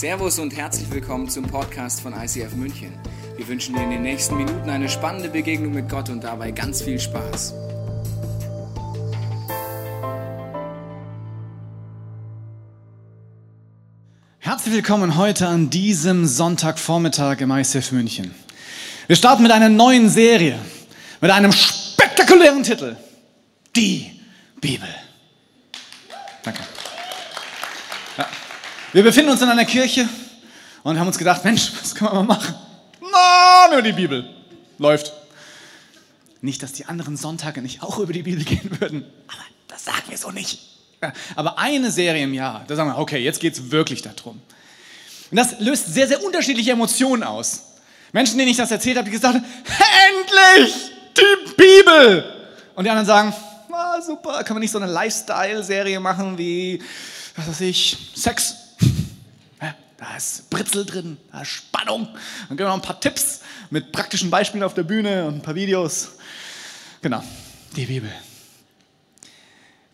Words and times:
Servus 0.00 0.38
und 0.38 0.56
herzlich 0.56 0.90
willkommen 0.90 1.28
zum 1.28 1.44
Podcast 1.44 2.00
von 2.00 2.14
ICF 2.14 2.54
München. 2.54 2.90
Wir 3.36 3.46
wünschen 3.46 3.74
dir 3.74 3.82
in 3.82 3.90
den 3.90 4.00
nächsten 4.00 4.34
Minuten 4.34 4.70
eine 4.70 4.88
spannende 4.88 5.28
Begegnung 5.28 5.74
mit 5.74 5.90
Gott 5.90 6.08
und 6.08 6.24
dabei 6.24 6.52
ganz 6.52 6.80
viel 6.80 6.98
Spaß. 6.98 7.52
Herzlich 14.38 14.72
willkommen 14.72 15.18
heute 15.18 15.46
an 15.46 15.68
diesem 15.68 16.24
Sonntagvormittag 16.24 17.42
im 17.42 17.50
ICF 17.50 17.92
München. 17.92 18.34
Wir 19.06 19.16
starten 19.16 19.42
mit 19.42 19.52
einer 19.52 19.68
neuen 19.68 20.08
Serie, 20.08 20.58
mit 21.20 21.30
einem 21.30 21.52
spektakulären 21.52 22.62
Titel. 22.62 22.96
Die 23.76 24.18
Bibel. 24.62 24.88
Danke. 26.42 26.62
Ja. 28.16 28.26
Wir 28.92 29.04
befinden 29.04 29.30
uns 29.30 29.40
in 29.40 29.48
einer 29.48 29.64
Kirche 29.64 30.08
und 30.82 30.98
haben 30.98 31.06
uns 31.06 31.16
gedacht, 31.16 31.44
Mensch, 31.44 31.70
was 31.80 31.94
können 31.94 32.10
wir 32.10 32.22
mal 32.22 32.34
machen? 32.34 32.56
Na, 33.00 33.68
nur 33.70 33.82
die 33.82 33.92
Bibel. 33.92 34.28
Läuft. 34.78 35.12
Nicht, 36.40 36.60
dass 36.62 36.72
die 36.72 36.86
anderen 36.86 37.16
Sonntage 37.16 37.62
nicht 37.62 37.84
auch 37.84 37.98
über 37.98 38.12
die 38.12 38.22
Bibel 38.22 38.42
gehen 38.44 38.80
würden, 38.80 39.04
aber 39.28 39.44
das 39.68 39.84
sagen 39.84 40.02
wir 40.08 40.18
so 40.18 40.32
nicht. 40.32 40.58
Ja, 41.00 41.12
aber 41.36 41.58
eine 41.58 41.92
Serie 41.92 42.24
im 42.24 42.34
Jahr, 42.34 42.64
da 42.66 42.74
sagen 42.74 42.90
wir, 42.90 42.98
okay, 42.98 43.18
jetzt 43.18 43.38
geht 43.38 43.54
es 43.54 43.70
wirklich 43.70 44.02
darum. 44.02 44.40
Und 45.30 45.36
das 45.36 45.60
löst 45.60 45.94
sehr, 45.94 46.08
sehr 46.08 46.24
unterschiedliche 46.24 46.72
Emotionen 46.72 47.22
aus. 47.22 47.62
Menschen, 48.12 48.38
denen 48.38 48.50
ich 48.50 48.56
das 48.56 48.72
erzählt 48.72 48.96
habe, 48.96 49.04
die 49.04 49.12
gesagt 49.12 49.36
haben, 49.36 49.44
endlich 50.08 50.74
die 51.16 51.52
Bibel. 51.56 52.24
Und 52.74 52.84
die 52.84 52.90
anderen 52.90 53.06
sagen, 53.06 53.34
ah, 53.72 54.02
super, 54.02 54.42
kann 54.42 54.54
man 54.54 54.62
nicht 54.62 54.72
so 54.72 54.78
eine 54.78 54.90
Lifestyle-Serie 54.90 56.00
machen 56.00 56.36
wie, 56.36 56.82
was 57.36 57.46
weiß 57.46 57.60
ich, 57.60 57.96
Sex. 58.16 58.56
Da 60.00 60.16
ist 60.16 60.48
Britzel 60.48 60.86
drin, 60.86 61.18
da 61.30 61.42
ist 61.42 61.48
Spannung. 61.48 62.08
Dann 62.48 62.56
geben 62.56 62.60
wir 62.60 62.68
noch 62.68 62.74
ein 62.74 62.82
paar 62.82 62.98
Tipps 62.98 63.40
mit 63.68 63.92
praktischen 63.92 64.30
Beispielen 64.30 64.64
auf 64.64 64.72
der 64.72 64.82
Bühne 64.82 65.26
und 65.26 65.34
ein 65.34 65.42
paar 65.42 65.54
Videos. 65.54 66.12
Genau, 67.02 67.22
die 67.76 67.84
Bibel. 67.84 68.10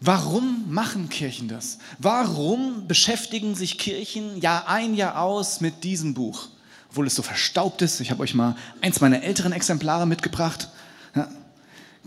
Warum 0.01 0.73
machen 0.73 1.09
Kirchen 1.09 1.49
das? 1.49 1.79
Warum 1.99 2.87
beschäftigen 2.87 3.57
sich 3.57 3.79
Kirchen 3.79 4.41
Jahr 4.41 4.69
ein, 4.69 4.95
Jahr 4.95 5.21
aus 5.21 5.61
mit 5.61 5.83
diesem 5.83 6.15
Buch? 6.15 6.51
Obwohl 6.91 7.09
es 7.09 7.17
so 7.17 7.23
verstaubt 7.23 7.83
ist. 7.83 7.99
Ich 8.01 8.12
habe 8.12 8.23
euch 8.23 8.34
mal 8.34 8.55
eins 8.83 9.01
meiner 9.01 9.25
älteren 9.25 9.51
Exemplare 9.51 10.07
mitgebracht. 10.07 10.69
Ja. 11.17 11.29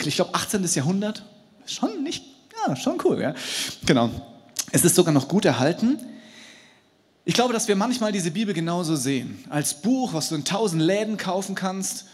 Ich 0.02 0.16
glaube 0.16 0.34
18. 0.36 0.64
Jahrhundert. 0.74 1.24
Schon 1.66 2.02
nicht, 2.04 2.24
ja, 2.66 2.78
schon 2.78 2.98
cool. 3.04 3.22
Ja. 3.22 3.36
Genau. 3.86 4.10
Es 4.72 4.86
ist 4.86 4.96
sogar 4.96 5.14
noch 5.14 5.28
gut 5.28 5.44
erhalten. 5.44 6.00
Ich 7.30 7.36
glaube, 7.36 7.54
dass 7.54 7.68
wir 7.68 7.76
manchmal 7.76 8.12
diese 8.12 8.32
Bibel 8.32 8.56
genauso 8.56 8.96
sehen. 8.96 9.46
Als 9.52 9.76
Buch, 9.84 10.14
was 10.14 10.30
du 10.30 10.36
in 10.36 10.46
tausend 10.46 10.82
Läden 10.82 11.16
kaufen 11.16 11.54
kannst 11.54 12.06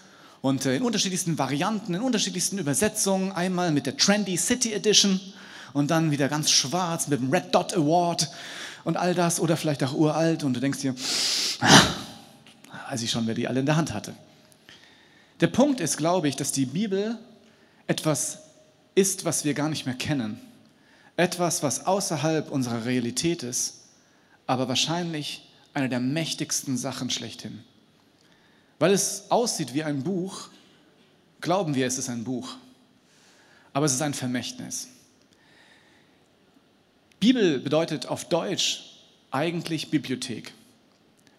und 0.41 0.66
in 0.66 0.83
unterschiedlichsten 0.83 1.38
Varianten, 1.38 1.94
in 1.94 2.02
unterschiedlichsten 2.02 2.57
Übersetzungen. 2.57 3.31
Einmal 3.31 3.72
mit 3.72 3.85
der 3.85 3.95
Trendy 3.95 4.35
City 4.35 4.73
Edition 4.73 5.22
und 5.72 5.89
dann 5.89 6.11
wieder 6.11 6.27
ganz 6.27 6.52
schwarz 6.52 7.07
mit 7.07 7.22
dem 7.22 7.31
Red 7.31 7.55
Dot 7.55 7.73
Award 7.75 8.30
und 8.83 8.97
all 8.97 9.16
das 9.16 9.39
oder 9.39 9.55
vielleicht 9.55 9.85
auch 9.85 9.94
uralt 9.94 10.44
und 10.44 10.53
du 10.53 10.59
denkst 10.59 10.80
dir, 10.80 10.94
weiß 12.89 13.02
ich 13.02 13.09
schon, 13.09 13.25
wer 13.25 13.35
die 13.35 13.47
alle 13.47 13.61
in 13.61 13.66
der 13.66 13.77
Hand 13.77 13.94
hatte. 13.94 14.13
Der 15.39 15.47
Punkt 15.47 15.79
ist, 15.79 15.95
glaube 15.95 16.27
ich, 16.27 16.35
dass 16.35 16.52
die 16.52 16.66
Bibel 16.66 17.17
etwas 17.88 18.39
ist, 18.95 19.23
was 19.23 19.45
wir 19.45 19.53
gar 19.53 19.69
nicht 19.69 19.85
mehr 19.85 19.95
kennen. 19.95 20.41
Etwas, 21.16 21.63
was 21.63 21.85
außerhalb 21.85 22.52
unserer 22.52 22.83
Realität 22.83 23.44
ist, 23.44 23.84
aber 24.47 24.67
wahrscheinlich 24.67 25.47
eine 25.73 25.89
der 25.89 25.99
mächtigsten 25.99 26.77
Sachen 26.77 27.09
schlechthin. 27.09 27.63
Weil 28.79 28.91
es 28.91 29.25
aussieht 29.29 29.73
wie 29.73 29.83
ein 29.83 30.03
Buch, 30.03 30.49
glauben 31.41 31.75
wir, 31.75 31.88
es 31.88 31.97
ist 31.97 32.09
ein 32.09 32.23
Buch. 32.23 32.55
Aber 33.73 33.85
es 33.85 33.94
ist 33.94 34.01
ein 34.01 34.13
Vermächtnis. 34.13 34.88
Bibel 37.19 37.59
bedeutet 37.59 38.07
auf 38.07 38.25
Deutsch 38.29 39.01
eigentlich 39.31 39.89
Bibliothek. 39.89 40.53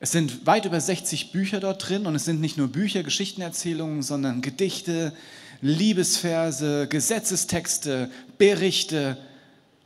Es 0.01 0.13
sind 0.13 0.47
weit 0.47 0.67
über 0.67 0.81
60 0.81 1.33
Bücher 1.33 1.61
dort 1.61 1.89
drin 1.89 2.07
und 2.07 2.15
es 2.15 2.25
sind 2.27 2.41
nicht 2.41 2.59
nur 2.59 2.69
Bücher, 2.69 3.03
Geschichtenerzählungen, 3.03 4.03
sondern 4.03 4.43
Gedichte, 4.43 5.15
Liebesverse, 5.63 6.87
Gesetzestexte, 6.89 8.11
Berichte, 8.37 9.17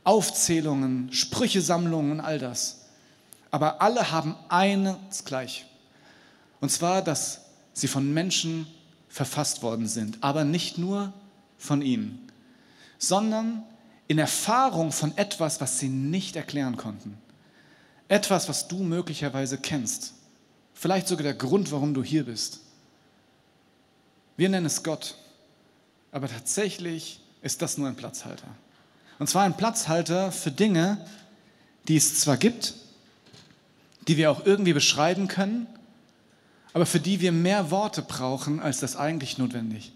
Aufzählungen, 0.03 1.13
Sprüchesammlungen, 1.13 2.19
all 2.19 2.39
das. 2.39 2.80
Aber 3.51 3.81
alle 3.81 4.11
haben 4.11 4.35
eines 4.49 5.25
gleich. 5.25 5.65
Und 6.61 6.71
zwar, 6.71 7.01
dass 7.01 7.41
sie 7.73 7.87
von 7.87 8.13
Menschen 8.13 8.67
verfasst 9.09 9.61
worden 9.61 9.87
sind, 9.87 10.17
aber 10.21 10.45
nicht 10.45 10.77
nur 10.77 11.11
von 11.57 11.81
ihnen, 11.81 12.31
sondern 12.97 13.63
in 14.07 14.19
Erfahrung 14.19 14.91
von 14.91 15.17
etwas, 15.17 15.59
was 15.61 15.79
sie 15.79 15.89
nicht 15.89 16.35
erklären 16.35 16.77
konnten. 16.77 17.17
Etwas, 18.07 18.49
was 18.49 18.67
du 18.67 18.83
möglicherweise 18.83 19.57
kennst. 19.57 20.13
Vielleicht 20.73 21.07
sogar 21.07 21.23
der 21.23 21.33
Grund, 21.33 21.71
warum 21.71 21.93
du 21.93 22.03
hier 22.03 22.25
bist. 22.25 22.59
Wir 24.37 24.49
nennen 24.49 24.65
es 24.65 24.83
Gott, 24.83 25.15
aber 26.11 26.27
tatsächlich 26.27 27.21
ist 27.41 27.61
das 27.61 27.77
nur 27.77 27.87
ein 27.87 27.95
Platzhalter. 27.95 28.47
Und 29.19 29.27
zwar 29.27 29.43
ein 29.43 29.55
Platzhalter 29.55 30.31
für 30.31 30.51
Dinge, 30.51 31.05
die 31.87 31.97
es 31.97 32.19
zwar 32.19 32.37
gibt, 32.37 32.73
die 34.07 34.17
wir 34.17 34.31
auch 34.31 34.45
irgendwie 34.45 34.73
beschreiben 34.73 35.27
können, 35.27 35.67
aber 36.73 36.85
für 36.85 36.99
die 36.99 37.21
wir 37.21 37.31
mehr 37.31 37.71
Worte 37.71 38.01
brauchen, 38.01 38.59
als 38.59 38.79
das 38.79 38.95
eigentlich 38.95 39.37
notwendig 39.37 39.93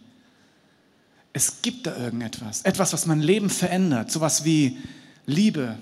es 1.36 1.62
gibt 1.62 1.86
da 1.86 1.98
irgendetwas, 1.98 2.62
etwas, 2.62 2.94
was 2.94 3.06
mein 3.08 3.20
Leben 3.20 3.50
verändert, 3.50 4.10
sowas 4.10 4.46
wie 4.46 4.78
Liebe. 5.26 5.78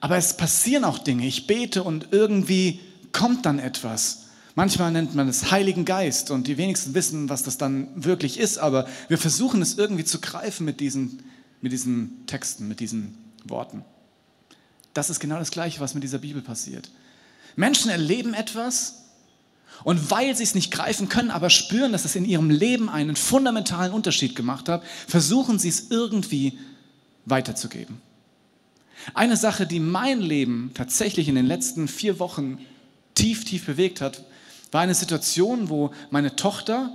Aber 0.00 0.16
es 0.16 0.36
passieren 0.36 0.82
auch 0.82 0.98
Dinge. 0.98 1.28
Ich 1.28 1.46
bete 1.46 1.84
und 1.84 2.08
irgendwie 2.10 2.80
kommt 3.12 3.46
dann 3.46 3.60
etwas. 3.60 4.24
Manchmal 4.56 4.90
nennt 4.90 5.14
man 5.14 5.28
es 5.28 5.52
Heiligen 5.52 5.84
Geist 5.84 6.32
und 6.32 6.48
die 6.48 6.58
wenigsten 6.58 6.94
wissen, 6.94 7.28
was 7.28 7.44
das 7.44 7.56
dann 7.56 7.88
wirklich 7.94 8.40
ist, 8.40 8.58
aber 8.58 8.88
wir 9.06 9.16
versuchen 9.16 9.62
es 9.62 9.78
irgendwie 9.78 10.04
zu 10.04 10.20
greifen 10.20 10.64
mit 10.64 10.80
diesen, 10.80 11.22
mit 11.60 11.70
diesen 11.70 12.26
Texten, 12.26 12.66
mit 12.66 12.80
diesen 12.80 13.16
Worten. 13.44 13.84
Das 14.92 15.08
ist 15.08 15.20
genau 15.20 15.38
das 15.38 15.52
Gleiche, 15.52 15.78
was 15.78 15.94
mit 15.94 16.02
dieser 16.02 16.18
Bibel 16.18 16.42
passiert. 16.42 16.90
Menschen 17.56 17.90
erleben 17.90 18.34
etwas 18.34 19.02
und 19.84 20.10
weil 20.10 20.34
sie 20.36 20.42
es 20.42 20.54
nicht 20.54 20.70
greifen 20.70 21.08
können, 21.08 21.30
aber 21.30 21.50
spüren, 21.50 21.92
dass 21.92 22.04
es 22.04 22.16
in 22.16 22.24
ihrem 22.24 22.50
Leben 22.50 22.88
einen 22.88 23.16
fundamentalen 23.16 23.92
Unterschied 23.92 24.36
gemacht 24.36 24.68
hat, 24.68 24.82
versuchen 25.06 25.58
sie 25.58 25.68
es 25.68 25.90
irgendwie 25.90 26.58
weiterzugeben. 27.24 28.00
Eine 29.14 29.36
Sache, 29.36 29.66
die 29.66 29.80
mein 29.80 30.20
Leben 30.20 30.70
tatsächlich 30.74 31.28
in 31.28 31.34
den 31.34 31.46
letzten 31.46 31.88
vier 31.88 32.18
Wochen 32.18 32.58
tief, 33.14 33.44
tief 33.44 33.66
bewegt 33.66 34.00
hat, 34.00 34.24
war 34.72 34.80
eine 34.80 34.94
Situation, 34.94 35.68
wo 35.68 35.90
meine 36.10 36.36
Tochter 36.36 36.90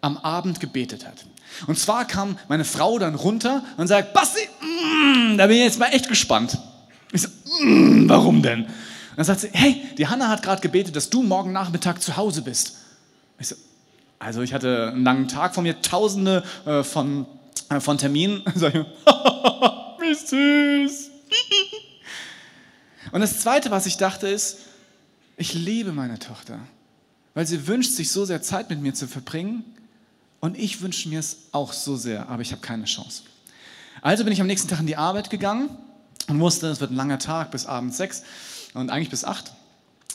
am 0.00 0.18
Abend 0.18 0.60
gebetet 0.60 1.06
hat. 1.06 1.24
Und 1.66 1.78
zwar 1.78 2.06
kam 2.06 2.38
meine 2.48 2.64
Frau 2.64 2.98
dann 2.98 3.14
runter 3.14 3.64
und 3.76 3.86
sagt, 3.86 4.12
Basti, 4.12 4.40
mm, 4.60 5.38
da 5.38 5.46
bin 5.46 5.56
ich 5.56 5.62
jetzt 5.62 5.78
mal 5.78 5.86
echt 5.86 6.08
gespannt. 6.08 6.58
Ich 7.12 7.22
so, 7.22 7.28
mm, 7.62 8.08
warum 8.08 8.42
denn? 8.42 8.66
Dann 9.16 9.24
sagt 9.24 9.40
sie, 9.40 9.48
hey, 9.52 9.82
die 9.96 10.06
Hanna 10.06 10.28
hat 10.28 10.42
gerade 10.42 10.60
gebetet, 10.60 10.94
dass 10.94 11.10
du 11.10 11.22
morgen 11.22 11.52
Nachmittag 11.52 12.02
zu 12.02 12.16
Hause 12.16 12.42
bist. 12.42 12.76
Ich 13.38 13.48
so, 13.48 13.56
also 14.18 14.42
ich 14.42 14.52
hatte 14.52 14.88
einen 14.88 15.04
langen 15.04 15.28
Tag 15.28 15.54
vor 15.54 15.62
mir, 15.62 15.80
tausende 15.82 16.42
äh, 16.64 16.82
von, 16.82 17.26
äh, 17.70 17.80
von 17.80 17.98
Terminen. 17.98 18.42
Wie 19.98 20.14
süß. 20.14 21.10
Und 23.12 23.20
das 23.20 23.40
Zweite, 23.40 23.70
was 23.70 23.86
ich 23.86 23.96
dachte, 23.96 24.28
ist, 24.28 24.58
ich 25.36 25.54
liebe 25.54 25.92
meine 25.92 26.18
Tochter, 26.18 26.58
weil 27.34 27.46
sie 27.46 27.66
wünscht 27.66 27.92
sich 27.92 28.10
so 28.10 28.24
sehr 28.24 28.42
Zeit 28.42 28.70
mit 28.70 28.80
mir 28.80 28.94
zu 28.94 29.06
verbringen 29.06 29.64
und 30.40 30.58
ich 30.58 30.80
wünsche 30.82 31.08
mir 31.08 31.20
es 31.20 31.38
auch 31.52 31.72
so 31.72 31.96
sehr, 31.96 32.28
aber 32.28 32.42
ich 32.42 32.52
habe 32.52 32.60
keine 32.60 32.84
Chance. 32.84 33.22
Also 34.02 34.24
bin 34.24 34.32
ich 34.32 34.40
am 34.40 34.46
nächsten 34.46 34.68
Tag 34.68 34.80
in 34.80 34.86
die 34.86 34.96
Arbeit 34.96 35.30
gegangen 35.30 35.70
und 36.28 36.40
wusste, 36.40 36.68
es 36.68 36.80
wird 36.80 36.90
ein 36.90 36.96
langer 36.96 37.18
Tag 37.18 37.50
bis 37.50 37.66
abends 37.66 37.96
sechs 37.96 38.22
und 38.76 38.90
eigentlich 38.90 39.10
bis 39.10 39.24
acht. 39.24 39.52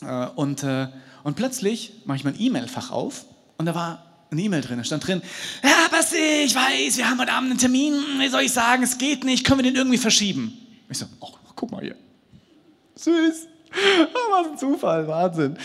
Äh, 0.02 0.28
und, 0.36 0.64
äh, 0.64 0.88
und 1.24 1.36
plötzlich 1.36 1.94
mache 2.06 2.18
ich 2.18 2.24
mein 2.24 2.40
E-Mail-Fach 2.40 2.92
auf 2.92 3.26
und 3.58 3.66
da 3.66 3.76
war 3.76 4.06
eine 4.32 4.42
E-Mail 4.42 4.62
drin. 4.62 4.78
Da 4.78 4.84
stand 4.84 5.06
drin, 5.06 5.22
ja, 5.64 5.88
Basti, 5.92 6.44
ich 6.46 6.56
weiß, 6.56 6.98
wir 6.98 7.10
haben 7.10 7.20
heute 7.20 7.34
Abend 7.34 7.52
einen 7.52 7.60
Termin. 7.60 7.94
Wie 8.20 8.30
soll 8.30 8.42
ich 8.42 8.54
sagen, 8.54 8.84
es 8.84 8.98
geht 8.98 9.24
nicht. 9.24 9.46
Können 9.46 9.60
wir 9.60 9.64
den 9.64 9.76
irgendwie 9.76 9.98
verschieben? 9.98 10.58
Ich 10.90 10.98
so, 10.98 11.06
oh, 11.20 11.30
guck 11.56 11.72
mal 11.72 11.82
hier. 11.82 11.96
Süß. 12.96 13.48
Oh, 14.14 14.32
was 14.34 14.52
ein 14.52 14.58
Zufall, 14.58 15.08
Wahnsinn. 15.08 15.58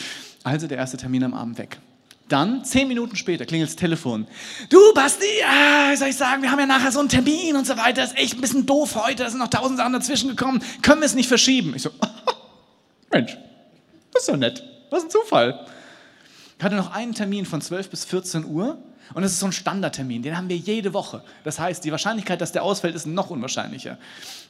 Also 0.45 0.69
der 0.69 0.79
erste 0.79 0.97
Termin 0.97 1.25
am 1.25 1.35
Abend 1.35 1.59
weg. 1.59 1.81
Dann, 2.29 2.65
zehn 2.65 2.87
Minuten 2.87 3.17
später, 3.17 3.45
klingelt 3.47 3.71
das 3.71 3.77
Telefon. 3.77 4.29
Du, 4.69 4.79
Basti, 4.95 5.25
wie 5.25 5.97
soll 5.97 6.09
ich 6.09 6.17
sagen, 6.17 6.43
wir 6.43 6.53
haben 6.53 6.61
ja 6.61 6.67
nachher 6.67 6.93
so 6.93 7.01
einen 7.01 7.09
Termin 7.09 7.57
und 7.57 7.67
so 7.67 7.77
weiter. 7.77 8.05
Ist 8.05 8.17
echt 8.17 8.35
ein 8.35 8.41
bisschen 8.41 8.65
doof 8.65 8.95
heute. 8.95 9.25
Da 9.25 9.31
sind 9.31 9.41
noch 9.41 9.49
tausend 9.49 9.79
Sachen 9.79 9.93
dazwischen 9.93 10.29
gekommen. 10.29 10.63
Können 10.83 11.01
wir 11.01 11.07
es 11.07 11.15
nicht 11.15 11.29
verschieben? 11.29 11.75
Ich 11.75 11.83
so, 11.83 11.91
Mensch, 13.11 13.37
das 14.13 14.23
ist 14.23 14.29
doch 14.29 14.37
nett. 14.37 14.63
Was 14.91 15.05
ein 15.05 15.11
Zufall. 15.11 15.67
Ich 16.59 16.65
hatte 16.65 16.77
noch 16.77 16.93
einen 16.93 17.15
Termin 17.15 17.45
von 17.45 17.61
12 17.61 17.91
bis 17.91 18.05
14 18.05 18.45
Uhr 18.45 18.79
und 19.15 19.23
das 19.23 19.33
ist 19.33 19.41
so 19.41 19.47
ein 19.47 19.53
Standardtermin, 19.53 20.23
den 20.23 20.37
haben 20.37 20.49
wir 20.49 20.57
jede 20.57 20.93
Woche. 20.95 21.23
Das 21.45 21.59
heißt, 21.59 21.85
die 21.85 21.93
Wahrscheinlichkeit, 21.93 22.41
dass 22.41 22.53
der 22.53 22.63
ausfällt, 22.63 22.95
ist 22.95 23.07
noch 23.07 23.31
unwahrscheinlicher. 23.31 23.99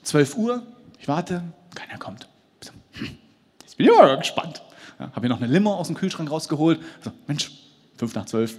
12 0.03 0.37
Uhr, 0.37 0.63
ich 0.99 1.09
warte, 1.09 1.43
keiner 1.75 1.99
kommt. 1.99 2.29
Hm, 2.93 3.19
jetzt 3.63 3.77
bin 3.77 3.87
ich 3.87 3.93
aber 3.93 4.17
gespannt. 4.17 4.63
Ja, 4.99 5.11
habe 5.11 5.21
mir 5.23 5.29
noch 5.29 5.43
eine 5.43 5.53
Limo 5.53 5.75
aus 5.75 5.89
dem 5.89 5.97
Kühlschrank 5.97 6.31
rausgeholt. 6.31 6.81
So, 7.03 7.13
Mensch, 7.27 7.51
5 7.99 8.15
nach 8.15 8.25
12, 8.25 8.57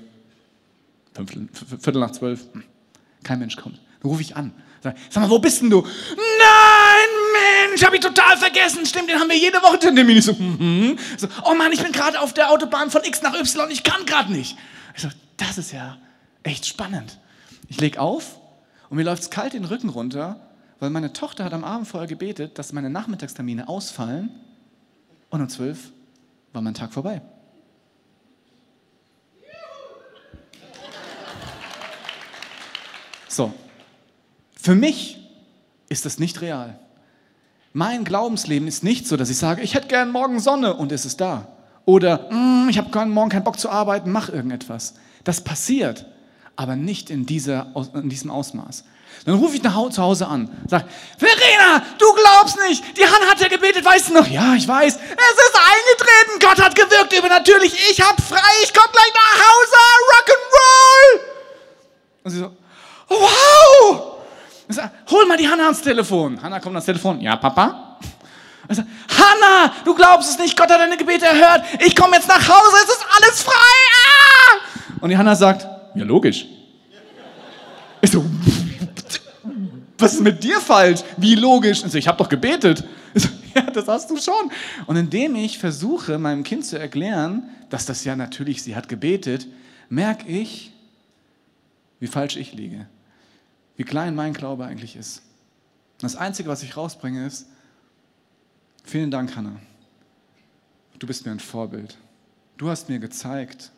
Viertel 1.82 2.00
nach 2.00 2.12
12, 2.12 2.54
hm, 2.54 2.64
kein 3.24 3.40
Mensch 3.40 3.56
kommt. 3.56 3.80
Dann 4.02 4.12
rufe 4.12 4.22
ich 4.22 4.36
an. 4.36 4.52
Sag, 4.84 4.96
sag 5.10 5.24
mal, 5.24 5.30
wo 5.30 5.40
bist 5.40 5.62
denn 5.62 5.72
du? 5.72 5.82
Nein, 5.82 6.67
Mensch, 7.70 7.84
habe 7.84 7.96
ich 7.96 8.02
total 8.02 8.38
vergessen. 8.38 8.86
Stimmt, 8.86 9.10
den 9.10 9.20
haben 9.20 9.30
wir 9.30 9.38
jede 9.38 9.58
Woche 9.62 9.80
Termin. 9.80 10.18
Ich 10.18 10.26
so, 10.26 10.34
mhm. 10.34 10.98
so, 11.18 11.28
oh 11.46 11.54
Mann, 11.54 11.72
ich 11.72 11.82
bin 11.82 11.92
gerade 11.92 12.20
auf 12.20 12.34
der 12.34 12.52
Autobahn 12.52 12.92
von 12.92 13.04
X 13.04 13.22
nach 13.22 13.34
Y, 13.34 13.70
ich 13.72 13.84
kann 13.84 14.06
gerade 14.06 14.32
nicht. 14.32 14.58
Ich 14.96 15.02
so, 15.02 15.10
das 15.38 15.58
ist 15.58 15.72
ja 15.72 15.98
echt 16.44 16.66
spannend. 16.66 17.20
Ich 17.70 17.80
lege 17.80 18.00
auf 18.00 18.40
und 18.90 18.98
mir 18.98 19.04
läuft 19.04 19.24
es 19.24 19.30
kalt 19.30 19.54
den 19.54 19.66
Rücken 19.66 19.90
runter, 19.90 20.40
weil 20.80 20.90
meine 20.90 21.14
Tochter 21.14 21.44
hat 21.44 21.54
am 21.54 21.64
Abend 21.64 21.88
vorher 21.88 22.08
gebetet, 22.08 22.58
dass 22.58 22.74
meine 22.74 22.90
Nachmittagstermine 22.90 23.68
ausfallen 23.68 24.30
und 25.30 25.42
um 25.42 25.50
zwölf 25.50 25.92
war 26.54 26.62
mein 26.62 26.74
Tag 26.74 26.94
vorbei. 26.94 27.22
So, 33.28 33.54
für 34.60 34.74
mich 34.74 35.20
ist 35.90 36.06
das 36.06 36.18
nicht 36.18 36.42
real. 36.42 36.80
Mein 37.78 38.06
Glaubensleben 38.06 38.68
ist 38.68 38.84
nicht 38.84 39.06
so, 39.06 39.18
dass 39.18 39.30
ich 39.30 39.38
sage, 39.38 39.62
ich 39.62 39.76
hätte 39.76 39.88
gern 39.88 40.10
morgen 40.10 40.40
Sonne 40.40 40.74
und 40.74 40.92
es 40.92 41.06
ist 41.06 41.22
da. 41.22 41.48
Oder 41.86 42.28
mm, 42.32 42.70
ich 42.70 42.80
habe 42.80 43.06
morgen 43.06 43.30
keinen 43.30 43.44
Bock 43.44 43.60
zu 43.60 43.70
arbeiten, 43.70 44.12
mach 44.12 44.30
irgendetwas. 44.30 44.96
Das 45.24 45.42
passiert, 45.42 46.08
aber 46.56 46.76
nicht 46.76 47.12
in, 47.12 47.28
dieser, 47.28 47.68
in 47.94 48.10
diesem 48.10 48.32
Ausmaß. 48.32 48.84
Dann 49.26 49.36
rufe 49.36 49.58
ich 49.58 49.62
nach, 49.62 49.92
zu 49.92 50.02
Hause 50.02 50.28
an, 50.28 50.50
sage, 50.68 50.86
Verena, 51.20 51.84
du 52.00 52.06
glaubst 52.16 52.58
nicht, 52.68 52.98
die 52.98 53.06
Hanna 53.06 53.28
hat 53.30 53.40
ja 53.42 53.48
gebetet, 53.48 53.86
weißt 53.86 54.10
du 54.10 54.14
noch? 54.16 54.28
Ja, 54.28 54.56
ich 54.56 54.68
weiß. 54.68 54.96
Es 54.96 55.00
ist 55.00 55.56
eingetreten, 55.56 56.40
Gott 56.40 56.60
hat 56.60 56.74
gewirkt 56.74 57.16
übernatürlich, 57.16 57.76
ich 57.92 58.02
hab 58.02 58.20
frei, 58.20 58.40
ich 58.64 58.74
komm 58.74 58.92
gleich 58.92 59.14
nach 59.14 59.44
Hause, 59.46 59.78
Rock'n'Roll. 60.16 61.20
Und 62.24 62.32
sie 62.32 62.40
so, 62.40 62.52
wow. 63.10 64.17
Sag, 64.70 64.92
hol 65.10 65.26
mal 65.26 65.38
die 65.38 65.48
Hanna 65.48 65.66
ans 65.66 65.82
Telefon. 65.82 66.42
Hanna 66.42 66.60
kommt 66.60 66.76
ans 66.76 66.86
Telefon, 66.86 67.22
ja, 67.22 67.36
Papa? 67.38 67.98
Sag, 68.70 68.86
Hanna, 69.10 69.74
du 69.86 69.96
glaubst 69.96 70.30
es 70.30 70.38
nicht, 70.38 70.58
Gott 70.58 70.70
hat 70.70 70.80
deine 70.80 70.98
Gebete 70.98 71.26
erhört, 71.26 71.64
ich 71.86 71.96
komme 71.96 72.18
jetzt 72.18 72.28
nach 72.28 72.48
Hause, 72.48 72.76
es 72.84 72.90
ist 72.90 73.06
alles 73.18 73.42
frei. 73.44 73.54
Ah! 73.54 74.98
Und 75.00 75.10
die 75.10 75.18
Hanna 75.18 75.36
sagt, 75.36 75.68
ja, 75.96 76.04
logisch. 76.04 76.46
Ich 78.02 78.12
so, 78.12 78.26
was 79.98 80.14
ist 80.14 80.22
mit 80.22 80.44
dir 80.44 80.60
falsch? 80.60 81.02
Wie 81.16 81.36
logisch? 81.36 81.84
Ich, 81.84 81.92
so, 81.92 81.98
ich 81.98 82.08
habe 82.08 82.18
doch 82.18 82.30
gebetet. 82.30 82.84
So, 83.16 83.30
ja, 83.56 83.62
das 83.62 83.88
hast 83.88 84.12
du 84.12 84.18
schon. 84.18 84.52
Und 84.86 84.98
indem 84.98 85.36
ich 85.36 85.58
versuche, 85.58 86.20
meinem 86.20 86.44
Kind 86.44 86.66
zu 86.66 86.78
erklären, 86.78 87.50
dass 87.70 87.86
das 87.86 88.04
ja 88.04 88.16
natürlich, 88.16 88.62
sie 88.62 88.76
hat 88.76 88.88
gebetet, 88.90 89.48
merke 89.90 90.28
ich, 90.28 90.72
wie 92.00 92.08
falsch 92.08 92.36
ich 92.36 92.54
liege. 92.54 92.88
Wie 93.78 93.84
klein 93.84 94.16
mein 94.16 94.34
Glaube 94.34 94.66
eigentlich 94.66 94.96
ist. 94.96 95.22
Das 96.00 96.16
Einzige, 96.16 96.50
was 96.50 96.64
ich 96.64 96.76
rausbringe, 96.76 97.26
ist, 97.26 97.48
vielen 98.84 99.12
Dank, 99.12 99.36
Hannah. 99.36 99.60
Du 101.00 101.08
bist 101.08 101.26
mir 101.26 101.32
ein 101.32 101.40
Vorbild. 101.40 101.98
Du 102.58 102.70
hast 102.70 102.90
mir 102.90 103.00
gezeigt, 103.00 103.72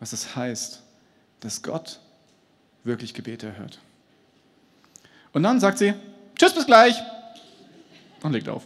was 0.00 0.12
es 0.12 0.34
heißt, 0.34 0.82
dass 1.38 1.62
Gott 1.62 2.00
wirklich 2.82 3.14
Gebete 3.14 3.46
erhört. 3.46 3.78
Und 5.32 5.44
dann 5.44 5.60
sagt 5.60 5.78
sie, 5.78 5.94
tschüss, 6.36 6.54
bis 6.54 6.66
gleich. 6.66 7.00
Und 8.22 8.32
legt 8.32 8.48
auf. 8.48 8.64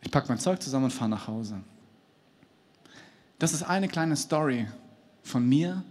Ich 0.00 0.10
packe 0.12 0.28
mein 0.28 0.38
Zeug 0.38 0.62
zusammen 0.62 0.84
und 0.84 0.92
fahre 0.92 1.10
nach 1.10 1.26
Hause. 1.26 1.60
Das 3.38 3.52
ist 3.52 3.64
eine 3.64 3.88
kleine 3.88 4.16
Story 4.16 4.68
von 5.22 5.46
mir 5.46 5.82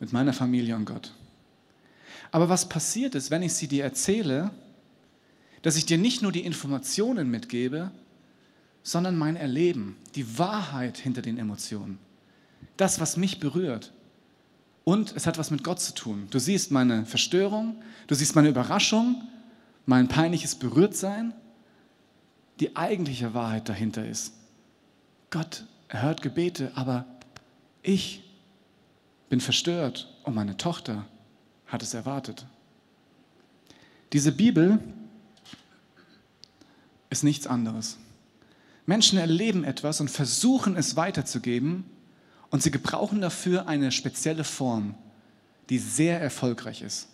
mit 0.00 0.12
meiner 0.12 0.32
Familie 0.32 0.76
und 0.76 0.84
Gott. 0.84 1.12
Aber 2.30 2.48
was 2.48 2.68
passiert 2.68 3.14
ist, 3.14 3.30
wenn 3.30 3.42
ich 3.42 3.54
sie 3.54 3.68
dir 3.68 3.84
erzähle, 3.84 4.50
dass 5.62 5.76
ich 5.76 5.86
dir 5.86 5.98
nicht 5.98 6.22
nur 6.22 6.32
die 6.32 6.44
Informationen 6.44 7.30
mitgebe, 7.30 7.90
sondern 8.82 9.16
mein 9.16 9.36
Erleben, 9.36 9.96
die 10.14 10.38
Wahrheit 10.38 10.98
hinter 10.98 11.22
den 11.22 11.38
Emotionen, 11.38 11.98
das, 12.76 13.00
was 13.00 13.16
mich 13.16 13.40
berührt. 13.40 13.92
Und 14.84 15.16
es 15.16 15.26
hat 15.26 15.38
was 15.38 15.50
mit 15.50 15.64
Gott 15.64 15.80
zu 15.80 15.94
tun. 15.94 16.28
Du 16.30 16.38
siehst 16.38 16.70
meine 16.70 17.04
Verstörung, 17.06 17.82
du 18.06 18.14
siehst 18.14 18.36
meine 18.36 18.48
Überraschung, 18.48 19.22
mein 19.86 20.06
peinliches 20.06 20.54
Berührtsein. 20.54 21.34
Die 22.60 22.76
eigentliche 22.76 23.34
Wahrheit 23.34 23.68
dahinter 23.68 24.06
ist, 24.06 24.34
Gott 25.30 25.64
erhört 25.88 26.22
Gebete, 26.22 26.70
aber 26.76 27.04
ich 27.82 28.22
bin 29.28 29.40
verstört 29.40 30.14
und 30.24 30.34
meine 30.34 30.56
Tochter 30.56 31.06
hat 31.66 31.82
es 31.82 31.94
erwartet. 31.94 32.46
Diese 34.12 34.32
Bibel 34.32 34.78
ist 37.10 37.24
nichts 37.24 37.46
anderes. 37.46 37.98
Menschen 38.86 39.18
erleben 39.18 39.64
etwas 39.64 40.00
und 40.00 40.10
versuchen 40.10 40.76
es 40.76 40.96
weiterzugeben 40.96 41.84
und 42.50 42.62
sie 42.62 42.70
gebrauchen 42.70 43.20
dafür 43.20 43.66
eine 43.66 43.90
spezielle 43.90 44.44
Form, 44.44 44.94
die 45.68 45.78
sehr 45.78 46.20
erfolgreich 46.20 46.82
ist. 46.82 47.08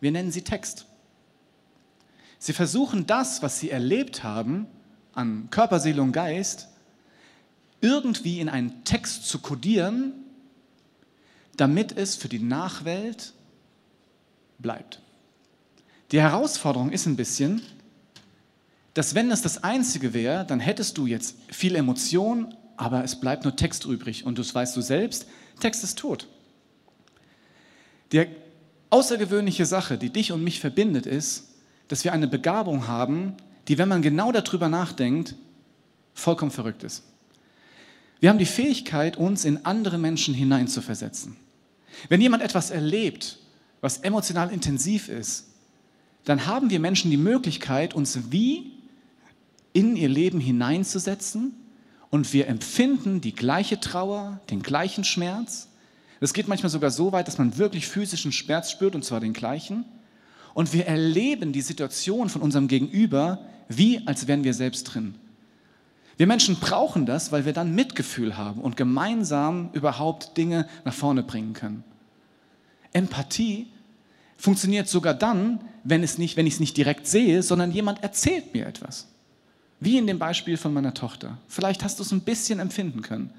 Wir 0.00 0.12
nennen 0.12 0.30
sie 0.30 0.42
Text. 0.42 0.86
Sie 2.38 2.52
versuchen 2.52 3.06
das, 3.06 3.42
was 3.42 3.58
sie 3.58 3.70
erlebt 3.70 4.22
haben 4.22 4.68
an 5.12 5.48
Körper, 5.50 5.80
Seele 5.80 6.02
und 6.02 6.12
Geist, 6.12 6.68
irgendwie 7.80 8.38
in 8.38 8.48
einen 8.48 8.84
Text 8.84 9.26
zu 9.26 9.40
kodieren, 9.40 10.12
damit 11.58 11.96
es 11.96 12.16
für 12.16 12.28
die 12.28 12.38
Nachwelt 12.38 13.34
bleibt. 14.58 15.02
Die 16.12 16.20
Herausforderung 16.20 16.90
ist 16.90 17.06
ein 17.06 17.16
bisschen, 17.16 17.60
dass 18.94 19.14
wenn 19.14 19.28
das 19.28 19.42
das 19.42 19.62
Einzige 19.62 20.14
wäre, 20.14 20.46
dann 20.46 20.60
hättest 20.60 20.96
du 20.96 21.06
jetzt 21.06 21.36
viel 21.48 21.74
Emotion, 21.74 22.54
aber 22.76 23.04
es 23.04 23.20
bleibt 23.20 23.44
nur 23.44 23.54
Text 23.56 23.84
übrig 23.84 24.24
und 24.24 24.38
das 24.38 24.54
weißt 24.54 24.76
du 24.76 24.80
selbst, 24.80 25.26
Text 25.60 25.84
ist 25.84 25.98
tot. 25.98 26.28
Die 28.12 28.26
außergewöhnliche 28.90 29.66
Sache, 29.66 29.98
die 29.98 30.10
dich 30.10 30.32
und 30.32 30.42
mich 30.42 30.60
verbindet, 30.60 31.06
ist, 31.06 31.48
dass 31.88 32.04
wir 32.04 32.12
eine 32.12 32.28
Begabung 32.28 32.86
haben, 32.86 33.34
die, 33.66 33.78
wenn 33.78 33.88
man 33.88 34.00
genau 34.00 34.32
darüber 34.32 34.68
nachdenkt, 34.68 35.34
vollkommen 36.14 36.52
verrückt 36.52 36.84
ist. 36.84 37.02
Wir 38.20 38.30
haben 38.30 38.38
die 38.38 38.46
Fähigkeit, 38.46 39.16
uns 39.16 39.44
in 39.44 39.64
andere 39.66 39.98
Menschen 39.98 40.34
hineinzuversetzen. 40.34 41.36
Wenn 42.08 42.20
jemand 42.20 42.42
etwas 42.42 42.70
erlebt, 42.70 43.38
was 43.80 43.98
emotional 43.98 44.50
intensiv 44.50 45.08
ist, 45.08 45.46
dann 46.24 46.46
haben 46.46 46.70
wir 46.70 46.80
Menschen 46.80 47.10
die 47.10 47.16
Möglichkeit, 47.16 47.94
uns 47.94 48.30
wie 48.30 48.72
in 49.72 49.96
ihr 49.96 50.08
Leben 50.08 50.40
hineinzusetzen 50.40 51.54
und 52.10 52.32
wir 52.32 52.48
empfinden 52.48 53.20
die 53.20 53.34
gleiche 53.34 53.80
Trauer, 53.80 54.40
den 54.50 54.62
gleichen 54.62 55.04
Schmerz. 55.04 55.68
Es 56.20 56.32
geht 56.32 56.48
manchmal 56.48 56.70
sogar 56.70 56.90
so 56.90 57.12
weit, 57.12 57.28
dass 57.28 57.38
man 57.38 57.58
wirklich 57.58 57.86
physischen 57.86 58.32
Schmerz 58.32 58.70
spürt 58.70 58.94
und 58.94 59.04
zwar 59.04 59.20
den 59.20 59.32
gleichen. 59.32 59.84
Und 60.54 60.72
wir 60.72 60.86
erleben 60.86 61.52
die 61.52 61.60
Situation 61.60 62.28
von 62.28 62.42
unserem 62.42 62.68
Gegenüber 62.68 63.38
wie 63.68 64.06
als 64.06 64.26
wären 64.26 64.44
wir 64.44 64.54
selbst 64.54 64.84
drin. 64.84 65.14
Wir 66.16 66.26
Menschen 66.26 66.56
brauchen 66.56 67.06
das, 67.06 67.30
weil 67.30 67.44
wir 67.44 67.52
dann 67.52 67.74
Mitgefühl 67.74 68.36
haben 68.36 68.60
und 68.60 68.76
gemeinsam 68.76 69.70
überhaupt 69.72 70.36
Dinge 70.36 70.66
nach 70.84 70.94
vorne 70.94 71.22
bringen 71.22 71.52
können. 71.52 71.84
Empathie 72.92 73.68
funktioniert 74.36 74.88
sogar 74.88 75.14
dann, 75.14 75.60
wenn, 75.84 76.02
es 76.02 76.18
nicht, 76.18 76.36
wenn 76.36 76.46
ich 76.46 76.54
es 76.54 76.60
nicht 76.60 76.76
direkt 76.76 77.06
sehe, 77.06 77.42
sondern 77.42 77.72
jemand 77.72 78.02
erzählt 78.02 78.54
mir 78.54 78.66
etwas. 78.66 79.08
Wie 79.80 79.98
in 79.98 80.06
dem 80.06 80.18
Beispiel 80.18 80.56
von 80.56 80.72
meiner 80.72 80.94
Tochter. 80.94 81.38
Vielleicht 81.46 81.84
hast 81.84 81.98
du 81.98 82.02
es 82.02 82.12
ein 82.12 82.22
bisschen 82.22 82.60
empfinden 82.60 83.02
können. 83.02 83.30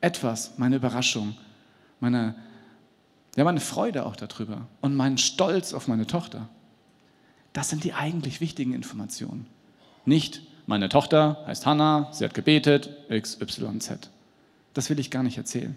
Etwas, 0.00 0.52
meine 0.56 0.76
Überraschung, 0.76 1.36
meine, 2.00 2.34
ja, 3.36 3.44
meine 3.44 3.60
Freude 3.60 4.06
auch 4.06 4.16
darüber 4.16 4.66
und 4.80 4.96
meinen 4.96 5.18
Stolz 5.18 5.74
auf 5.74 5.88
meine 5.88 6.06
Tochter. 6.06 6.48
Das 7.52 7.68
sind 7.68 7.84
die 7.84 7.92
eigentlich 7.92 8.40
wichtigen 8.40 8.72
Informationen. 8.72 9.46
Nicht, 10.04 10.42
meine 10.66 10.88
Tochter 10.88 11.44
heißt 11.46 11.66
Hannah, 11.66 12.08
sie 12.12 12.24
hat 12.24 12.34
gebetet, 12.34 12.90
XYZ. 13.10 14.10
Das 14.72 14.88
will 14.88 14.98
ich 14.98 15.10
gar 15.10 15.22
nicht 15.22 15.36
erzählen. 15.36 15.76